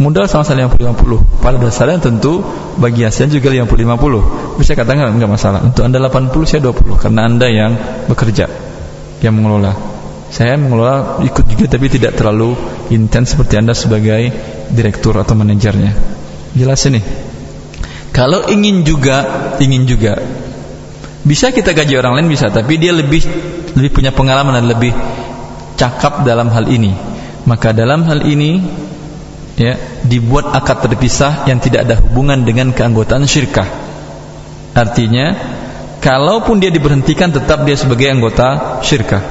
modal 0.00 0.24
sama-sama 0.30 0.70
50-50 0.72 1.44
pada 1.44 1.56
dasarnya 1.60 2.00
tentu 2.00 2.40
bagi 2.80 3.04
hasilnya 3.04 3.36
juga 3.36 3.52
50-50 3.52 4.56
bisa 4.56 4.72
katakan 4.78 5.12
enggak 5.12 5.30
masalah. 5.30 5.60
Untuk 5.66 5.82
anda 5.84 5.98
80 6.00 6.48
saya 6.48 6.60
20 6.70 7.02
karena 7.02 7.20
anda 7.26 7.46
yang 7.50 7.72
bekerja 8.08 8.46
yang 9.20 9.34
mengelola. 9.36 9.76
Saya 10.30 10.54
mengelola 10.54 11.20
ikut 11.26 11.44
juga 11.50 11.66
tapi 11.66 11.90
tidak 11.90 12.14
terlalu 12.14 12.54
intens 12.94 13.34
seperti 13.34 13.58
anda 13.58 13.74
sebagai 13.74 14.30
direktur 14.70 15.18
atau 15.18 15.34
manajernya. 15.34 15.92
Jelas 16.54 16.80
ini. 16.86 17.02
Kalau 18.10 18.46
ingin 18.50 18.82
juga 18.82 19.52
ingin 19.58 19.86
juga 19.86 20.18
bisa 21.20 21.52
kita 21.52 21.76
gaji 21.76 22.00
orang 22.00 22.20
lain 22.20 22.28
bisa 22.32 22.48
tapi 22.48 22.80
dia 22.80 22.96
lebih 22.96 23.20
lebih 23.76 23.90
punya 23.92 24.10
pengalaman 24.10 24.56
dan 24.56 24.66
lebih 24.66 24.92
cakap 25.76 26.24
dalam 26.28 26.52
hal 26.52 26.68
ini. 26.68 26.92
Maka 27.48 27.72
dalam 27.72 28.04
hal 28.04 28.24
ini 28.28 28.60
ya 29.56 29.76
dibuat 30.04 30.52
akad 30.52 30.84
terpisah 30.88 31.48
yang 31.48 31.60
tidak 31.60 31.88
ada 31.88 32.00
hubungan 32.00 32.44
dengan 32.44 32.72
keanggotaan 32.72 33.24
syirkah. 33.24 33.68
Artinya 34.76 35.36
kalaupun 36.04 36.60
dia 36.60 36.68
diberhentikan 36.72 37.32
tetap 37.32 37.64
dia 37.64 37.76
sebagai 37.76 38.12
anggota 38.12 38.80
syirkah. 38.84 39.24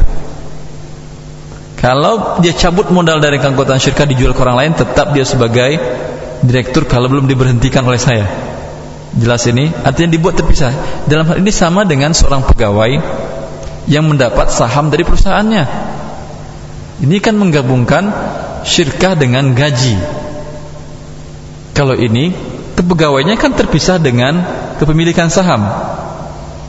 Kalau 1.79 2.43
dia 2.43 2.51
cabut 2.51 2.91
modal 2.91 3.23
dari 3.23 3.39
keanggotaan 3.39 3.79
syirkah 3.79 4.03
dijual 4.03 4.35
ke 4.35 4.41
orang 4.43 4.57
lain, 4.67 4.73
tetap 4.75 5.15
dia 5.15 5.23
sebagai 5.23 5.79
direktur 6.43 6.83
kalau 6.83 7.07
belum 7.07 7.23
diberhentikan 7.29 7.87
oleh 7.87 8.01
saya. 8.01 8.27
Jelas 9.17 9.41
ini? 9.49 9.73
Artinya 9.73 10.13
dibuat 10.13 10.37
terpisah. 10.37 10.69
Dalam 11.09 11.25
hal 11.25 11.41
ini 11.41 11.49
sama 11.49 11.81
dengan 11.81 12.13
seorang 12.13 12.45
pegawai 12.45 12.91
yang 13.89 14.05
mendapat 14.05 14.53
saham 14.53 14.93
dari 14.93 15.01
perusahaannya. 15.01 15.63
Ini 17.01 17.17
kan 17.17 17.33
menggabungkan 17.33 18.03
syirkah 18.61 19.17
dengan 19.17 19.57
gaji. 19.57 19.97
Kalau 21.73 21.95
ini 21.95 22.35
kepegawainya 22.77 23.39
kan 23.39 23.55
terpisah 23.55 23.97
dengan 23.97 24.45
kepemilikan 24.77 25.31
saham. 25.31 25.63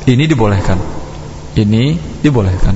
Ini 0.09 0.25
dibolehkan. 0.25 0.79
Ini 1.59 1.99
dibolehkan. 2.25 2.75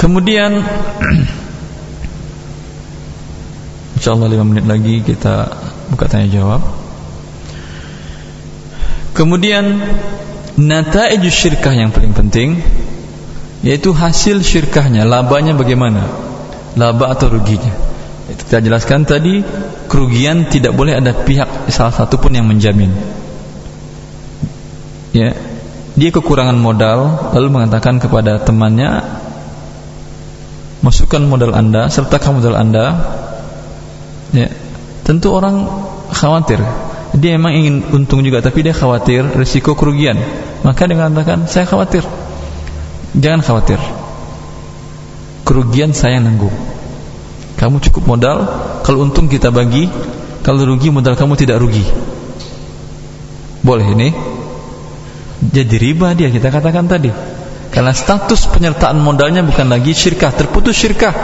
Kemudian 0.00 0.56
InsyaAllah 4.00 4.32
5 4.32 4.48
menit 4.48 4.64
lagi 4.64 5.04
kita 5.04 5.52
buka 5.92 6.08
tanya 6.08 6.32
jawab. 6.32 6.64
Kemudian 9.12 9.76
Nata'iju 10.56 11.28
syirkah 11.28 11.76
yang 11.76 11.92
paling 11.92 12.16
penting 12.16 12.56
Yaitu 13.60 13.92
hasil 13.92 14.40
syirkahnya 14.40 15.04
Labanya 15.04 15.52
bagaimana? 15.52 16.08
Laba 16.80 17.12
atau 17.12 17.28
ruginya? 17.28 17.76
Itu 18.32 18.48
kita 18.48 18.64
jelaskan 18.64 19.04
tadi 19.04 19.44
Kerugian 19.84 20.48
tidak 20.48 20.72
boleh 20.72 20.96
ada 20.96 21.12
pihak 21.12 21.68
Salah 21.68 21.92
satu 21.92 22.16
pun 22.16 22.32
yang 22.32 22.48
menjamin. 22.48 22.88
Ya 25.12 25.36
Dia 25.92 26.08
kekurangan 26.08 26.56
modal 26.56 27.30
Lalu 27.36 27.48
mengatakan 27.52 28.00
kepada 28.00 28.40
temannya 28.40 29.20
masukkan 30.80 31.20
modal 31.20 31.52
anda 31.52 31.92
sertakan 31.92 32.40
modal 32.40 32.56
anda 32.56 32.96
ya. 34.34 34.48
Tentu 35.06 35.34
orang 35.34 35.66
khawatir. 36.14 36.62
Dia 37.10 37.34
memang 37.34 37.52
ingin 37.58 37.76
untung 37.90 38.22
juga 38.22 38.38
tapi 38.38 38.62
dia 38.62 38.70
khawatir 38.70 39.26
risiko 39.34 39.74
kerugian. 39.74 40.14
Maka 40.62 40.86
dia 40.86 40.94
mengatakan 40.94 41.50
saya 41.50 41.66
khawatir. 41.66 42.06
Jangan 43.18 43.42
khawatir. 43.42 43.80
Kerugian 45.42 45.90
saya 45.90 46.22
nanggung. 46.22 46.54
Kamu 47.58 47.82
cukup 47.82 48.16
modal 48.16 48.46
kalau 48.86 49.02
untung 49.02 49.26
kita 49.26 49.50
bagi 49.50 49.90
kalau 50.40 50.62
rugi 50.64 50.88
modal 50.88 51.18
kamu 51.18 51.34
tidak 51.36 51.58
rugi. 51.60 51.84
Boleh 53.60 53.86
ini? 53.92 54.08
Jadi 55.40 55.76
riba 55.76 56.16
dia 56.16 56.32
kita 56.32 56.48
katakan 56.48 56.88
tadi. 56.88 57.12
Karena 57.70 57.94
status 57.94 58.50
penyertaan 58.50 58.98
modalnya 58.98 59.46
bukan 59.46 59.70
lagi 59.70 59.94
syirkah, 59.94 60.34
terputus 60.34 60.74
syirkah. 60.74 61.14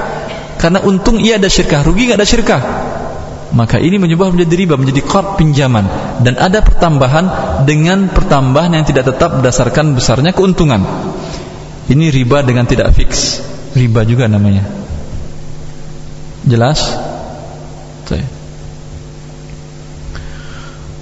Karena 0.56 0.80
untung 0.84 1.18
ia 1.18 1.36
ada 1.36 1.50
syirkah, 1.50 1.82
rugi 1.82 2.06
nggak 2.08 2.18
ada 2.22 2.28
syirkah. 2.28 2.60
Maka 3.54 3.78
ini 3.78 4.00
menyebabkan 4.02 4.34
menjadi 4.34 4.54
riba, 4.58 4.74
menjadi 4.74 5.02
qard 5.06 5.38
pinjaman 5.38 5.86
dan 6.26 6.34
ada 6.34 6.66
pertambahan 6.66 7.26
dengan 7.62 8.10
pertambahan 8.10 8.74
yang 8.74 8.84
tidak 8.86 9.06
tetap 9.06 9.38
berdasarkan 9.38 9.94
besarnya 9.94 10.34
keuntungan. 10.34 10.82
Ini 11.86 12.10
riba 12.10 12.42
dengan 12.42 12.66
tidak 12.66 12.90
fix. 12.90 13.38
Riba 13.78 14.02
juga 14.02 14.26
namanya. 14.26 14.66
Jelas? 16.42 17.06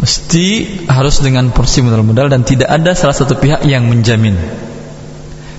Mesti 0.05 0.47
harus 0.85 1.25
dengan 1.25 1.49
porsi 1.49 1.81
modal-modal 1.81 2.29
dan 2.29 2.45
tidak 2.45 2.69
ada 2.69 2.93
salah 2.93 3.17
satu 3.17 3.41
pihak 3.41 3.65
yang 3.65 3.89
menjamin. 3.89 4.37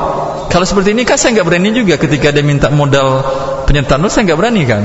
kalau 0.51 0.65
seperti 0.67 0.93
ini 0.93 1.03
kan 1.07 1.17
saya 1.17 1.39
nggak 1.39 1.47
berani 1.49 1.73
juga 1.73 1.95
ketika 1.97 2.29
dia 2.29 2.45
minta 2.45 2.69
modal 2.69 3.25
penyertaan 3.65 4.05
saya 4.07 4.29
nggak 4.29 4.39
berani 4.39 4.61
kan. 4.69 4.83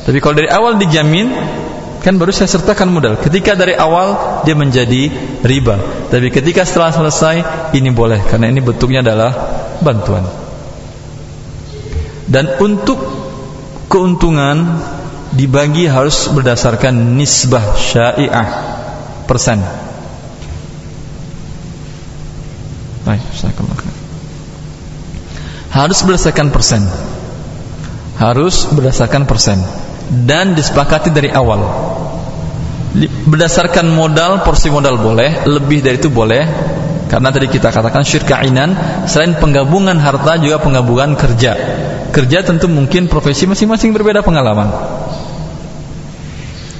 Tapi 0.00 0.16
kalau 0.24 0.34
dari 0.40 0.48
awal 0.48 0.80
dijamin 0.80 1.28
kan 2.00 2.16
baru 2.16 2.32
saya 2.32 2.48
sertakan 2.48 2.88
modal. 2.88 3.20
Ketika 3.20 3.52
dari 3.52 3.76
awal 3.76 4.40
dia 4.48 4.56
menjadi 4.56 5.12
riba. 5.44 6.08
Tapi 6.08 6.32
ketika 6.32 6.64
setelah 6.64 6.96
selesai 6.96 7.36
ini 7.76 7.92
boleh 7.92 8.24
karena 8.24 8.48
ini 8.48 8.64
bentuknya 8.64 9.04
adalah 9.04 9.30
bantuan. 9.84 10.39
Dan 12.30 12.46
untuk 12.62 13.02
keuntungan 13.90 14.78
dibagi 15.34 15.90
harus 15.90 16.30
berdasarkan 16.30 17.18
nisbah 17.18 17.74
syai'ah 17.74 18.48
persen. 19.26 19.58
Baik, 23.02 23.22
harus 25.70 26.02
berdasarkan 26.02 26.50
persen. 26.50 26.82
Harus 28.18 28.66
berdasarkan 28.70 29.24
persen. 29.24 29.58
Dan 30.10 30.58
disepakati 30.58 31.14
dari 31.14 31.30
awal. 31.30 31.62
Berdasarkan 33.26 33.86
modal 33.94 34.42
porsi 34.42 34.66
modal 34.70 34.98
boleh 34.98 35.46
lebih 35.46 35.82
dari 35.82 35.98
itu 36.02 36.10
boleh. 36.10 36.42
Karena 37.06 37.30
tadi 37.34 37.50
kita 37.50 37.74
katakan 37.74 38.06
syirkainan 38.06 38.70
selain 39.06 39.34
penggabungan 39.38 39.98
harta 39.98 40.38
juga 40.38 40.62
penggabungan 40.62 41.18
kerja 41.18 41.52
kerja 42.20 42.44
tentu 42.44 42.68
mungkin 42.68 43.08
profesi 43.08 43.48
masing-masing 43.48 43.96
berbeda 43.96 44.20
pengalaman. 44.20 44.68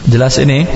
Jelas 0.05 0.37
ini? 0.37 0.69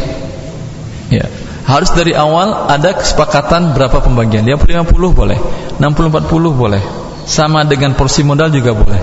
Ya. 1.12 1.28
Harus 1.68 1.92
dari 1.92 2.16
awal 2.16 2.72
ada 2.72 2.96
kesepakatan 2.96 3.76
berapa 3.76 4.00
pembagian. 4.00 4.48
50 4.48 4.88
50 4.88 5.12
boleh 5.12 5.36
60 5.76 5.84
40 5.84 6.32
boleh. 6.56 6.80
Sama 7.28 7.68
dengan 7.68 7.92
porsi 7.92 8.24
modal 8.24 8.48
juga 8.48 8.72
boleh. 8.72 9.00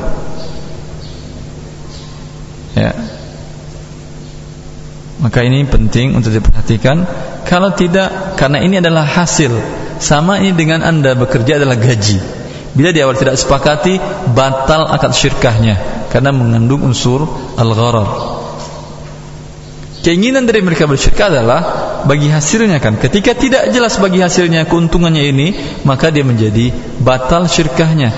Ya. 2.74 2.98
Maka 5.22 5.46
ini 5.46 5.62
penting 5.70 6.18
untuk 6.18 6.34
diperhatikan. 6.34 7.06
Kalau 7.46 7.70
tidak 7.78 8.34
karena 8.34 8.66
ini 8.66 8.82
adalah 8.82 9.06
hasil 9.06 9.54
sama 10.02 10.42
ini 10.42 10.58
dengan 10.58 10.82
anda 10.82 11.14
bekerja 11.14 11.62
adalah 11.62 11.78
gaji 11.78 12.41
bila 12.72 12.96
di 12.96 13.04
awal 13.04 13.20
tidak 13.20 13.36
sepakati 13.36 14.00
batal 14.32 14.88
akad 14.88 15.12
syirkahnya 15.12 16.08
karena 16.08 16.32
mengandung 16.32 16.88
unsur 16.88 17.28
al-gharar 17.60 18.42
Keinginan 20.02 20.50
dari 20.50 20.66
mereka 20.66 20.90
bersyirkah 20.90 21.30
adalah 21.30 21.62
bagi 22.10 22.26
hasilnya 22.26 22.82
kan. 22.82 22.98
Ketika 22.98 23.38
tidak 23.38 23.70
jelas 23.70 24.02
bagi 24.02 24.18
hasilnya 24.18 24.66
keuntungannya 24.66 25.30
ini, 25.30 25.48
maka 25.86 26.10
dia 26.10 26.26
menjadi 26.26 26.74
batal 26.98 27.46
syirkahnya. 27.46 28.10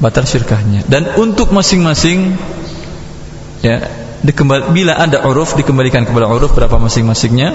Batal 0.00 0.24
syirkahnya. 0.24 0.88
Dan 0.88 1.12
untuk 1.20 1.52
masing-masing 1.52 2.40
ya, 3.60 3.84
dikembali, 4.24 4.72
bila 4.72 4.96
ada 4.96 5.28
uruf 5.28 5.52
dikembalikan 5.60 6.08
kepada 6.08 6.24
uruf 6.24 6.56
berapa 6.56 6.80
masing-masingnya 6.80 7.52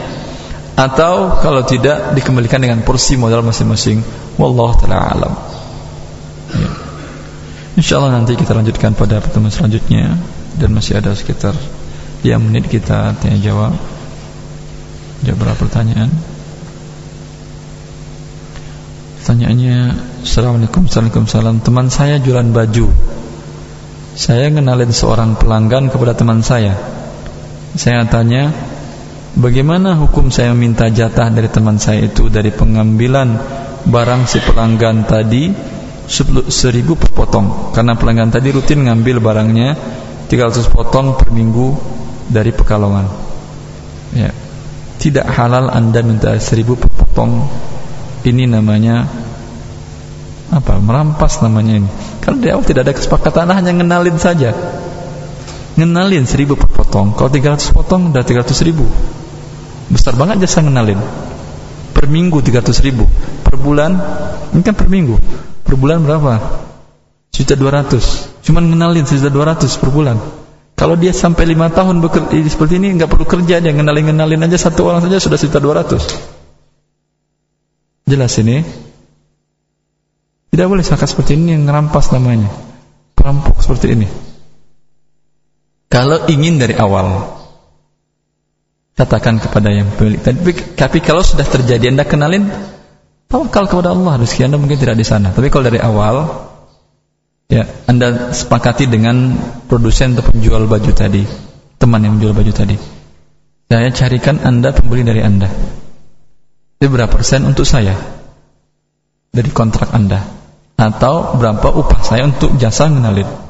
atau 0.77 1.41
kalau 1.41 1.65
tidak 1.65 2.13
dikembalikan 2.13 2.61
dengan 2.61 2.85
porsi 2.85 3.17
modal 3.17 3.41
masing-masing. 3.41 4.05
Wallahu 4.37 4.73
taala 4.77 4.97
alam. 5.17 5.33
Ya. 6.53 6.69
Insyaallah 7.77 8.09
nanti 8.09 8.33
kita 8.33 8.57
lanjutkan 8.57 8.97
pada 8.97 9.21
pertemuan 9.21 9.53
selanjutnya 9.53 10.17
dan 10.57 10.69
masih 10.73 10.97
ada 10.97 11.13
sekitar 11.13 11.53
Ya 12.25 12.41
menit 12.41 12.65
kita 12.65 13.13
tanya 13.21 13.37
jawab 13.37 13.77
Jawab 15.21 15.37
berapa 15.37 15.57
pertanyaan? 15.61 16.09
Pertanyaannya 19.21 19.77
Assalamualaikum 20.25 20.89
Waalaikumsalam 20.89 21.61
Teman 21.61 21.93
saya 21.93 22.17
jualan 22.17 22.49
baju. 22.49 22.89
Saya 24.17 24.49
kenalin 24.49 24.89
seorang 24.89 25.37
pelanggan 25.37 25.93
kepada 25.93 26.17
teman 26.17 26.41
saya. 26.41 26.73
Saya 27.77 28.09
tanya 28.09 28.49
Bagaimana 29.37 29.93
hukum 30.01 30.33
saya 30.33 30.57
meminta 30.57 30.89
jatah 30.89 31.29
dari 31.29 31.45
teman 31.45 31.77
saya 31.77 32.09
itu 32.09 32.25
Dari 32.33 32.49
pengambilan 32.49 33.37
barang 33.87 34.21
si 34.27 34.43
pelanggan 34.43 35.07
tadi 35.07 35.75
Seribu 36.47 36.95
per 36.95 37.11
potong 37.11 37.75
Karena 37.75 37.91
pelanggan 37.99 38.31
tadi 38.31 38.55
rutin 38.55 38.87
ngambil 38.87 39.19
barangnya 39.19 39.75
300 40.27 40.67
potong 40.71 41.15
per 41.15 41.31
minggu 41.31 41.71
dari 42.27 42.51
Pekalongan. 42.51 43.07
Ya. 44.11 44.31
Tidak 44.99 45.23
halal 45.23 45.71
Anda 45.71 46.03
minta 46.03 46.35
seribu 46.35 46.75
potong. 46.75 47.47
Ini 48.27 48.43
namanya 48.43 49.07
apa? 50.51 50.83
Merampas 50.83 51.39
namanya 51.39 51.79
ini. 51.79 51.89
Kalau 52.19 52.43
di 52.43 52.51
awal 52.51 52.67
tidak 52.67 52.91
ada 52.91 52.93
kesepakatan, 52.97 53.55
hanya 53.55 53.71
ngenalin 53.71 54.19
saja. 54.19 54.51
Ngenalin 55.79 56.27
seribu 56.27 56.59
per 56.59 56.67
potong. 56.67 57.15
Kalau 57.15 57.31
300 57.31 57.71
potong 57.71 58.11
udah 58.11 58.23
300 58.25 58.67
ribu. 58.67 58.83
Besar 59.87 60.19
banget 60.19 60.43
jasa 60.43 60.59
ngenalin. 60.59 60.99
Per 61.95 62.05
minggu 62.11 62.43
300 62.43 62.83
ribu. 62.83 63.07
Per 63.47 63.55
bulan, 63.55 63.95
ini 64.51 64.61
kan 64.61 64.75
per 64.75 64.91
minggu. 64.91 65.15
Per 65.63 65.75
bulan 65.79 66.03
berapa? 66.03 66.43
Juta 67.31 67.55
200. 67.55 68.43
Cuman 68.43 68.67
ngenalin 68.67 69.07
juta 69.07 69.31
200 69.31 69.79
per 69.79 69.89
bulan. 69.89 70.19
Kalau 70.77 70.93
dia 70.93 71.09
sampai 71.09 71.49
lima 71.49 71.73
tahun 71.73 72.05
bekerja 72.05 72.37
seperti 72.45 72.77
ini 72.77 73.01
nggak 73.01 73.09
perlu 73.09 73.25
kerja 73.25 73.57
dia 73.57 73.73
ngenalin 73.73 74.13
ngenalin 74.13 74.45
aja 74.45 74.69
satu 74.69 74.85
orang 74.85 75.01
saja 75.01 75.17
sudah 75.17 75.33
sekitar 75.33 75.57
dua 75.57 75.81
ratus. 75.81 76.05
Jelas 78.05 78.37
ini? 78.37 78.61
Tidak 80.53 80.67
boleh 80.69 80.85
zakat 80.85 81.09
seperti 81.09 81.33
ini 81.33 81.57
yang 81.57 81.65
ngerampas 81.65 82.13
namanya. 82.13 82.53
Perampok 83.17 83.57
seperti 83.65 83.97
ini. 83.97 84.07
Kalau 85.89 86.29
ingin 86.29 86.61
dari 86.61 86.77
awal. 86.77 87.35
katakan 88.97 89.37
kepada 89.37 89.69
yang 89.69 89.93
pemilik 89.93 90.17
tapi, 90.25 90.57
tapi 90.73 90.97
kalau 91.05 91.21
sudah 91.21 91.45
terjadi 91.45 91.93
anda 91.93 92.01
kenalin 92.01 92.49
tawakal 93.27 93.67
kepada 93.67 93.93
Allah. 93.93 94.23
Rezeki 94.23 94.47
anda 94.47 94.57
mungkin 94.59 94.79
tidak 94.79 94.97
di 94.97 95.05
sana. 95.05 95.31
Tapi 95.31 95.47
kalau 95.51 95.67
dari 95.67 95.79
awal 95.79 96.47
ya 97.47 97.63
anda 97.87 98.31
sepakati 98.35 98.91
dengan 98.91 99.35
produsen 99.71 100.15
atau 100.17 100.27
penjual 100.31 100.65
baju 100.65 100.91
tadi. 100.91 101.23
Teman 101.77 102.01
yang 102.01 102.17
menjual 102.17 102.33
baju 102.33 102.51
tadi. 102.51 102.75
Saya 103.67 103.91
carikan 103.93 104.41
anda 104.41 104.73
pembeli 104.73 105.05
dari 105.05 105.21
anda. 105.21 105.51
Itu 106.81 106.89
berapa 106.89 107.11
persen 107.11 107.45
untuk 107.45 107.67
saya? 107.67 107.93
Dari 109.29 109.51
kontrak 109.53 109.93
anda. 109.93 110.23
Atau 110.77 111.37
berapa 111.37 111.69
upah 111.69 112.01
saya 112.01 112.25
untuk 112.25 112.57
jasa 112.57 112.89
mengenalin 112.89 113.47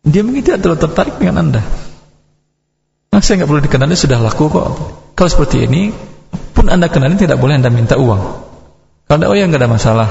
dia 0.00 0.24
mungkin 0.24 0.42
tidak 0.42 0.64
terlalu 0.64 0.80
tertarik 0.80 1.14
dengan 1.20 1.36
anda. 1.46 1.62
Nah, 3.10 3.20
saya 3.20 3.42
nggak 3.42 3.48
perlu 3.50 3.62
dikenali 3.62 3.94
sudah 3.94 4.18
laku 4.22 4.48
kok. 4.48 4.68
Kalau 5.14 5.30
seperti 5.30 5.68
ini 5.68 5.92
pun 6.60 6.68
anda 6.68 6.92
kenali 6.92 7.16
tidak 7.16 7.40
boleh 7.40 7.56
anda 7.56 7.72
minta 7.72 7.96
uang. 7.96 8.20
Kalau 9.08 9.16
anda 9.16 9.32
oh 9.32 9.36
ya 9.36 9.48
nggak 9.48 9.64
ada 9.64 9.70
masalah, 9.72 10.08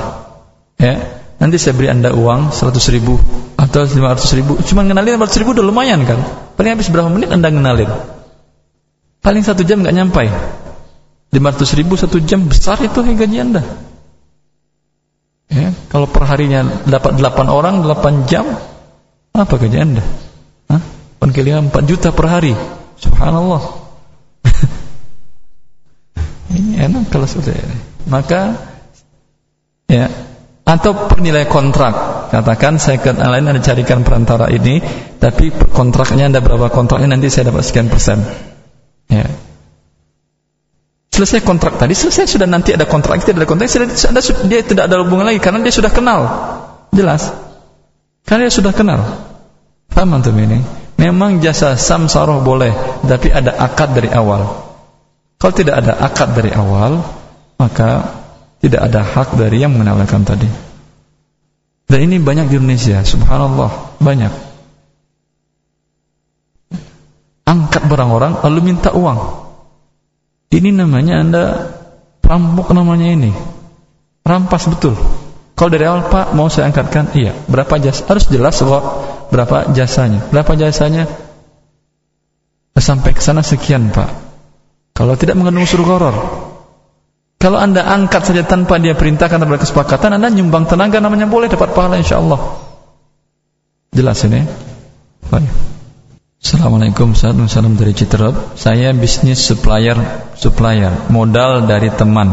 ya 0.81 0.97
nanti 1.37 1.61
saya 1.61 1.77
beri 1.77 1.93
anda 1.93 2.09
uang 2.09 2.49
100 2.49 2.95
ribu 2.97 3.21
atau 3.53 3.85
500 3.85 4.37
ribu. 4.41 4.57
Cuma 4.65 4.81
ngenalin 4.81 5.21
500 5.21 5.45
ribu 5.45 5.53
udah 5.53 5.61
lumayan 5.61 6.01
kan. 6.09 6.17
Paling 6.57 6.73
habis 6.73 6.89
berapa 6.89 7.13
menit 7.13 7.29
anda 7.29 7.53
ngenalin? 7.53 7.93
Paling 9.21 9.45
satu 9.45 9.61
jam 9.61 9.85
nggak 9.85 9.93
nyampai. 9.93 10.27
500 11.29 11.77
ribu 11.77 11.93
satu 11.93 12.17
jam 12.25 12.49
besar 12.49 12.81
itu 12.81 13.05
gaji 13.05 13.37
anda. 13.37 13.61
Ya, 15.53 15.69
kalau 15.93 16.09
per 16.09 16.25
harinya 16.25 16.65
dapat 16.89 17.21
8 17.21 17.45
orang 17.45 17.85
8 17.85 18.25
jam 18.25 18.49
apa 19.37 19.53
gaji 19.53 19.77
anda? 19.77 20.01
Hah? 20.73 20.81
8 21.21 21.29
kali 21.29 21.53
4 21.53 21.69
juta 21.85 22.09
per 22.09 22.25
hari 22.25 22.57
Subhanallah. 22.99 23.78
Ini 26.53 26.81
enak 26.81 27.13
kalau 27.13 27.27
sudah 27.29 27.53
ini. 27.53 27.77
Maka 28.09 28.57
ya 29.89 30.09
atau 30.65 31.09
pernilai 31.09 31.49
kontrak. 31.49 31.93
Katakan 32.29 32.77
saya 32.77 33.01
ke 33.01 33.09
lain 33.09 33.49
anda 33.49 33.57
carikan 33.57 34.05
perantara 34.05 34.53
ini 34.53 34.81
tapi 35.17 35.49
kontraknya 35.49 36.29
anda 36.29 36.45
berapa? 36.45 36.69
Kontraknya 36.69 37.17
nanti 37.17 37.33
saya 37.33 37.49
dapat 37.49 37.65
sekian 37.65 37.89
persen. 37.89 38.21
Ya. 39.09 39.25
Selesai 41.09 41.41
kontrak 41.41 41.81
tadi 41.81 41.97
selesai. 41.97 42.29
Sudah 42.29 42.45
nanti 42.45 42.77
ada 42.77 42.85
kontrak 42.85 43.25
tidak 43.25 43.43
ada 43.43 43.49
kontrak 43.49 43.65
sudah, 43.65 43.89
anda, 43.89 44.21
dia 44.45 44.61
tidak 44.61 44.83
ada 44.85 45.01
hubungan 45.01 45.25
lagi 45.25 45.41
karena 45.41 45.65
dia 45.65 45.73
sudah 45.73 45.89
kenal. 45.89 46.21
Jelas. 46.93 47.33
Karena 48.29 48.45
dia 48.45 48.53
sudah 48.53 48.73
kenal. 48.77 49.01
Paham 49.89 50.21
antum 50.21 50.37
ini? 50.37 50.61
Memang 51.01 51.41
jasa 51.41 51.79
samsaroh 51.79 52.45
boleh, 52.45 52.69
tapi 53.07 53.33
ada 53.33 53.55
akad 53.57 53.95
dari 53.97 54.11
awal. 54.11 54.68
Kalau 55.39 55.53
tidak 55.55 55.79
ada 55.79 55.95
akad 55.95 56.35
dari 56.35 56.51
awal, 56.51 56.99
maka 57.55 58.19
tidak 58.59 58.91
ada 58.91 59.01
hak 59.01 59.39
dari 59.39 59.63
yang 59.63 59.71
mengenalkan 59.71 60.27
tadi. 60.27 60.51
Dan 61.89 61.99
ini 62.05 62.19
banyak 62.19 62.51
di 62.51 62.59
Indonesia, 62.59 63.01
subhanallah, 63.01 63.97
banyak. 64.03 64.33
Angkat 67.47 67.83
barang 67.87 68.11
orang 68.11 68.33
lalu 68.45 68.59
minta 68.75 68.91
uang. 68.93 69.47
Ini 70.53 70.69
namanya 70.75 71.23
Anda 71.23 71.43
perampok 72.19 72.75
namanya 72.75 73.07
ini. 73.09 73.31
Rampas 74.27 74.69
betul. 74.69 74.99
Kalau 75.55 75.69
dari 75.71 75.87
awal 75.87 76.11
Pak 76.11 76.35
mau 76.37 76.51
saya 76.51 76.69
angkatkan, 76.69 77.15
iya. 77.17 77.33
Berapa 77.47 77.79
jas? 77.81 78.05
Harus 78.05 78.29
jelas 78.29 78.59
bahwa 78.61 79.09
berapa 79.29 79.71
jasanya 79.77 80.25
berapa 80.33 80.57
jasanya 80.57 81.05
sampai 82.73 83.13
ke 83.13 83.21
sana 83.21 83.45
sekian 83.45 83.93
pak 83.93 84.09
kalau 84.99 85.15
tidak 85.15 85.39
mengandung 85.39 85.63
unsur 85.63 85.79
koror 85.87 86.15
kalau 87.39 87.55
anda 87.55 87.87
angkat 87.87 88.27
saja 88.27 88.43
tanpa 88.43 88.83
dia 88.83 88.99
perintahkan 88.99 89.39
tanpa 89.39 89.55
kesepakatan 89.55 90.19
anda 90.19 90.27
nyumbang 90.27 90.67
tenaga 90.67 90.99
namanya 90.99 91.31
boleh 91.31 91.47
dapat 91.47 91.71
pahala 91.71 91.95
insya 91.95 92.19
Allah 92.19 92.67
jelas 93.95 94.19
ini? 94.27 94.43
Baik. 95.29 95.51
Assalamualaikum 96.39 97.19
Salam 97.19 97.75
dari 97.75 97.91
Citrep. 97.91 98.55
Saya 98.55 98.95
bisnis 98.95 99.43
supplier 99.43 99.99
supplier 100.39 101.11
Modal 101.11 101.67
dari 101.67 101.91
teman. 101.91 102.31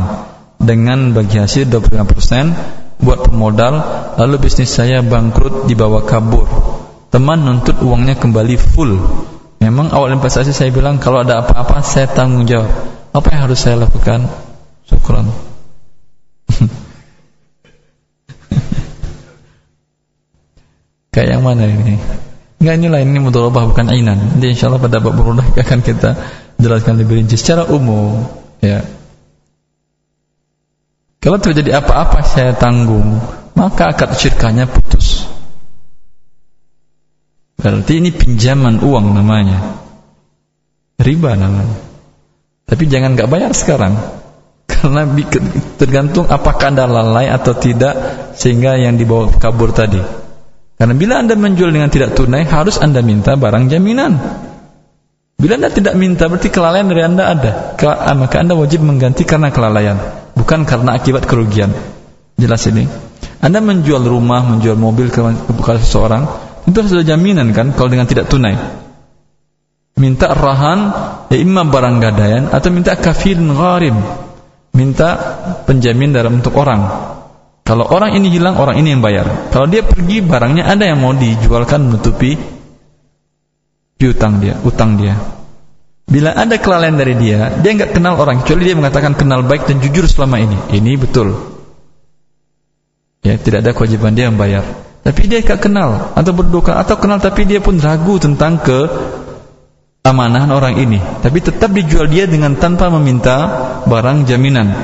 Dengan 0.57 1.13
bagi 1.13 1.37
hasil 1.37 1.69
25% 1.69 3.03
Buat 3.03 3.29
pemodal 3.29 3.75
Lalu 4.17 4.49
bisnis 4.49 4.73
saya 4.73 5.03
bangkrut 5.03 5.67
dibawa 5.69 6.07
kabur. 6.07 6.47
Teman 7.11 7.45
nuntut 7.45 7.77
uangnya 7.83 8.15
kembali 8.17 8.57
full 8.57 8.95
memang 9.73 9.91
awal 9.91 10.15
investasi 10.15 10.55
saya 10.55 10.71
bilang 10.71 11.03
kalau 11.03 11.27
ada 11.27 11.43
apa-apa 11.43 11.83
saya 11.83 12.07
tanggung 12.07 12.47
jawab. 12.47 12.71
Apa 13.11 13.33
yang 13.33 13.49
harus 13.49 13.59
saya 13.63 13.81
lakukan? 13.81 14.29
Syukran 14.87 15.27
kayak 21.11 21.29
yang 21.35 21.43
mana 21.43 21.67
ini? 21.67 21.99
Enggak 22.63 22.75
inilah 22.79 23.01
ini 23.03 23.19
mudharabah 23.19 23.67
bukan 23.75 23.91
ainan. 23.91 24.39
Nanti 24.39 24.55
insyaallah 24.55 24.79
pada 24.79 25.03
bab 25.03 25.19
berulah 25.19 25.43
akan 25.65 25.81
kita 25.83 26.15
jelaskan 26.63 27.03
lebih 27.03 27.19
rinci. 27.25 27.35
Secara 27.35 27.67
umum 27.67 28.23
ya. 28.63 28.87
Kalau 31.19 31.43
terjadi 31.43 31.83
apa-apa 31.83 32.23
saya 32.23 32.55
tanggung. 32.55 33.19
Maka 33.57 33.89
akad 33.97 34.13
syirkahnya 34.21 34.69
putus 34.69 35.25
Berarti 37.57 37.93
ini 37.99 38.13
pinjaman 38.13 38.85
uang 38.85 39.07
namanya. 39.17 39.59
Riba 41.01 41.33
namanya. 41.37 41.77
Tapi 42.67 42.85
jangan 42.89 43.17
nggak 43.17 43.31
bayar 43.31 43.53
sekarang. 43.57 43.95
Karena 44.71 45.09
tergantung 45.81 46.29
apakah 46.29 46.69
Anda 46.69 46.85
lalai 46.85 47.33
atau 47.33 47.57
tidak 47.57 47.95
sehingga 48.37 48.77
yang 48.77 49.01
dibawa 49.01 49.33
kabur 49.41 49.73
tadi. 49.73 50.01
Karena 50.77 50.93
bila 50.93 51.25
Anda 51.25 51.33
menjual 51.41 51.73
dengan 51.73 51.89
tidak 51.89 52.13
tunai, 52.13 52.45
harus 52.45 52.77
Anda 52.77 53.01
minta 53.01 53.33
barang 53.33 53.73
jaminan. 53.73 54.13
Bila 55.41 55.57
Anda 55.57 55.73
tidak 55.73 55.97
minta, 55.97 56.29
berarti 56.29 56.53
kelalaian 56.53 56.89
dari 56.89 57.03
Anda 57.05 57.33
ada. 57.33 57.53
Ah, 57.81 58.13
maka 58.13 58.45
Anda 58.45 58.53
wajib 58.53 58.85
mengganti 58.85 59.25
karena 59.25 59.49
kelalaian, 59.49 59.97
bukan 60.37 60.69
karena 60.69 60.97
akibat 60.97 61.25
kerugian. 61.25 61.73
Jelas 62.37 62.69
ini. 62.69 62.85
Anda 63.41 63.65
menjual 63.65 64.05
rumah, 64.05 64.45
menjual 64.45 64.77
mobil 64.77 65.09
kepada 65.09 65.81
seseorang, 65.81 66.46
itu 66.67 66.79
sudah 66.83 67.07
jaminan 67.07 67.55
kan 67.55 67.71
kalau 67.73 67.87
dengan 67.87 68.11
tidak 68.11 68.27
tunai. 68.27 68.59
Minta 69.97 70.29
rahan 70.35 70.81
ya 71.33 71.39
imma 71.41 71.65
barang 71.65 71.97
gadaian 72.03 72.45
atau 72.53 72.69
minta 72.75 72.99
kafir 72.99 73.39
gharim. 73.39 73.97
Minta 74.77 75.09
penjamin 75.65 76.13
dalam 76.13 76.43
untuk 76.43 76.53
orang. 76.59 76.85
Kalau 77.65 77.89
orang 77.89 78.15
ini 78.15 78.29
hilang, 78.29 78.61
orang 78.61 78.77
ini 78.77 78.93
yang 78.93 79.03
bayar. 79.03 79.51
Kalau 79.51 79.67
dia 79.67 79.83
pergi, 79.83 80.23
barangnya 80.23 80.69
ada 80.69 80.85
yang 80.87 81.03
mau 81.03 81.17
dijualkan 81.17 81.89
menutupi 81.89 82.37
piutang 83.97 84.39
dia, 84.39 84.55
utang 84.63 85.01
dia. 85.01 85.17
Bila 86.07 86.37
ada 86.37 86.61
kelalaian 86.61 86.95
dari 86.95 87.19
dia, 87.19 87.59
dia 87.59 87.71
nggak 87.75 87.97
kenal 87.97 88.21
orang, 88.21 88.45
kecuali 88.45 88.71
dia 88.71 88.77
mengatakan 88.79 89.19
kenal 89.19 89.43
baik 89.43 89.67
dan 89.67 89.83
jujur 89.83 90.07
selama 90.07 90.39
ini. 90.39 90.59
Ini 90.77 90.93
betul. 90.95 91.35
Ya, 93.27 93.35
tidak 93.35 93.67
ada 93.67 93.75
kewajiban 93.75 94.15
dia 94.15 94.31
membayar 94.31 94.86
tapi 95.07 95.31
dia 95.31 95.39
tak 95.39 95.71
kenal 95.71 96.19
atau 96.19 96.33
berdoa 96.35 96.83
atau 96.83 96.99
kenal 96.99 97.23
tapi 97.23 97.47
dia 97.47 97.63
pun 97.63 97.79
ragu 97.79 98.19
tentang 98.19 98.59
ke 98.59 98.91
amanahan 100.03 100.51
orang 100.51 100.75
ini. 100.83 100.99
Tapi 100.99 101.39
tetap 101.39 101.71
dijual 101.71 102.11
dia 102.11 102.27
dengan 102.27 102.59
tanpa 102.59 102.91
meminta 102.91 103.37
barang 103.87 104.27
jaminan. 104.27 104.75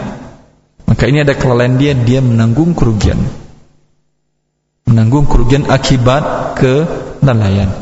Maka 0.87 1.11
ini 1.11 1.27
ada 1.27 1.35
kelalaian 1.35 1.75
dia 1.75 1.99
dia 1.99 2.23
menanggung 2.23 2.79
kerugian. 2.79 3.19
Menanggung 4.87 5.27
kerugian 5.27 5.67
akibat 5.67 6.55
kelalaian. 6.55 7.75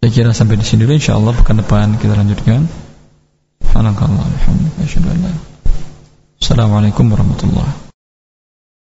Saya 0.00 0.08
kira 0.08 0.32
sampai 0.32 0.56
di 0.56 0.64
sini 0.64 0.88
dulu 0.88 0.96
insyaallah 0.96 1.36
pekan 1.36 1.60
depan 1.60 2.00
kita 2.00 2.16
lanjutkan. 2.16 2.64
Subhanakallah 3.60 4.24
Assalamualaikum 6.40 7.06
warahmatullahi 7.12 7.91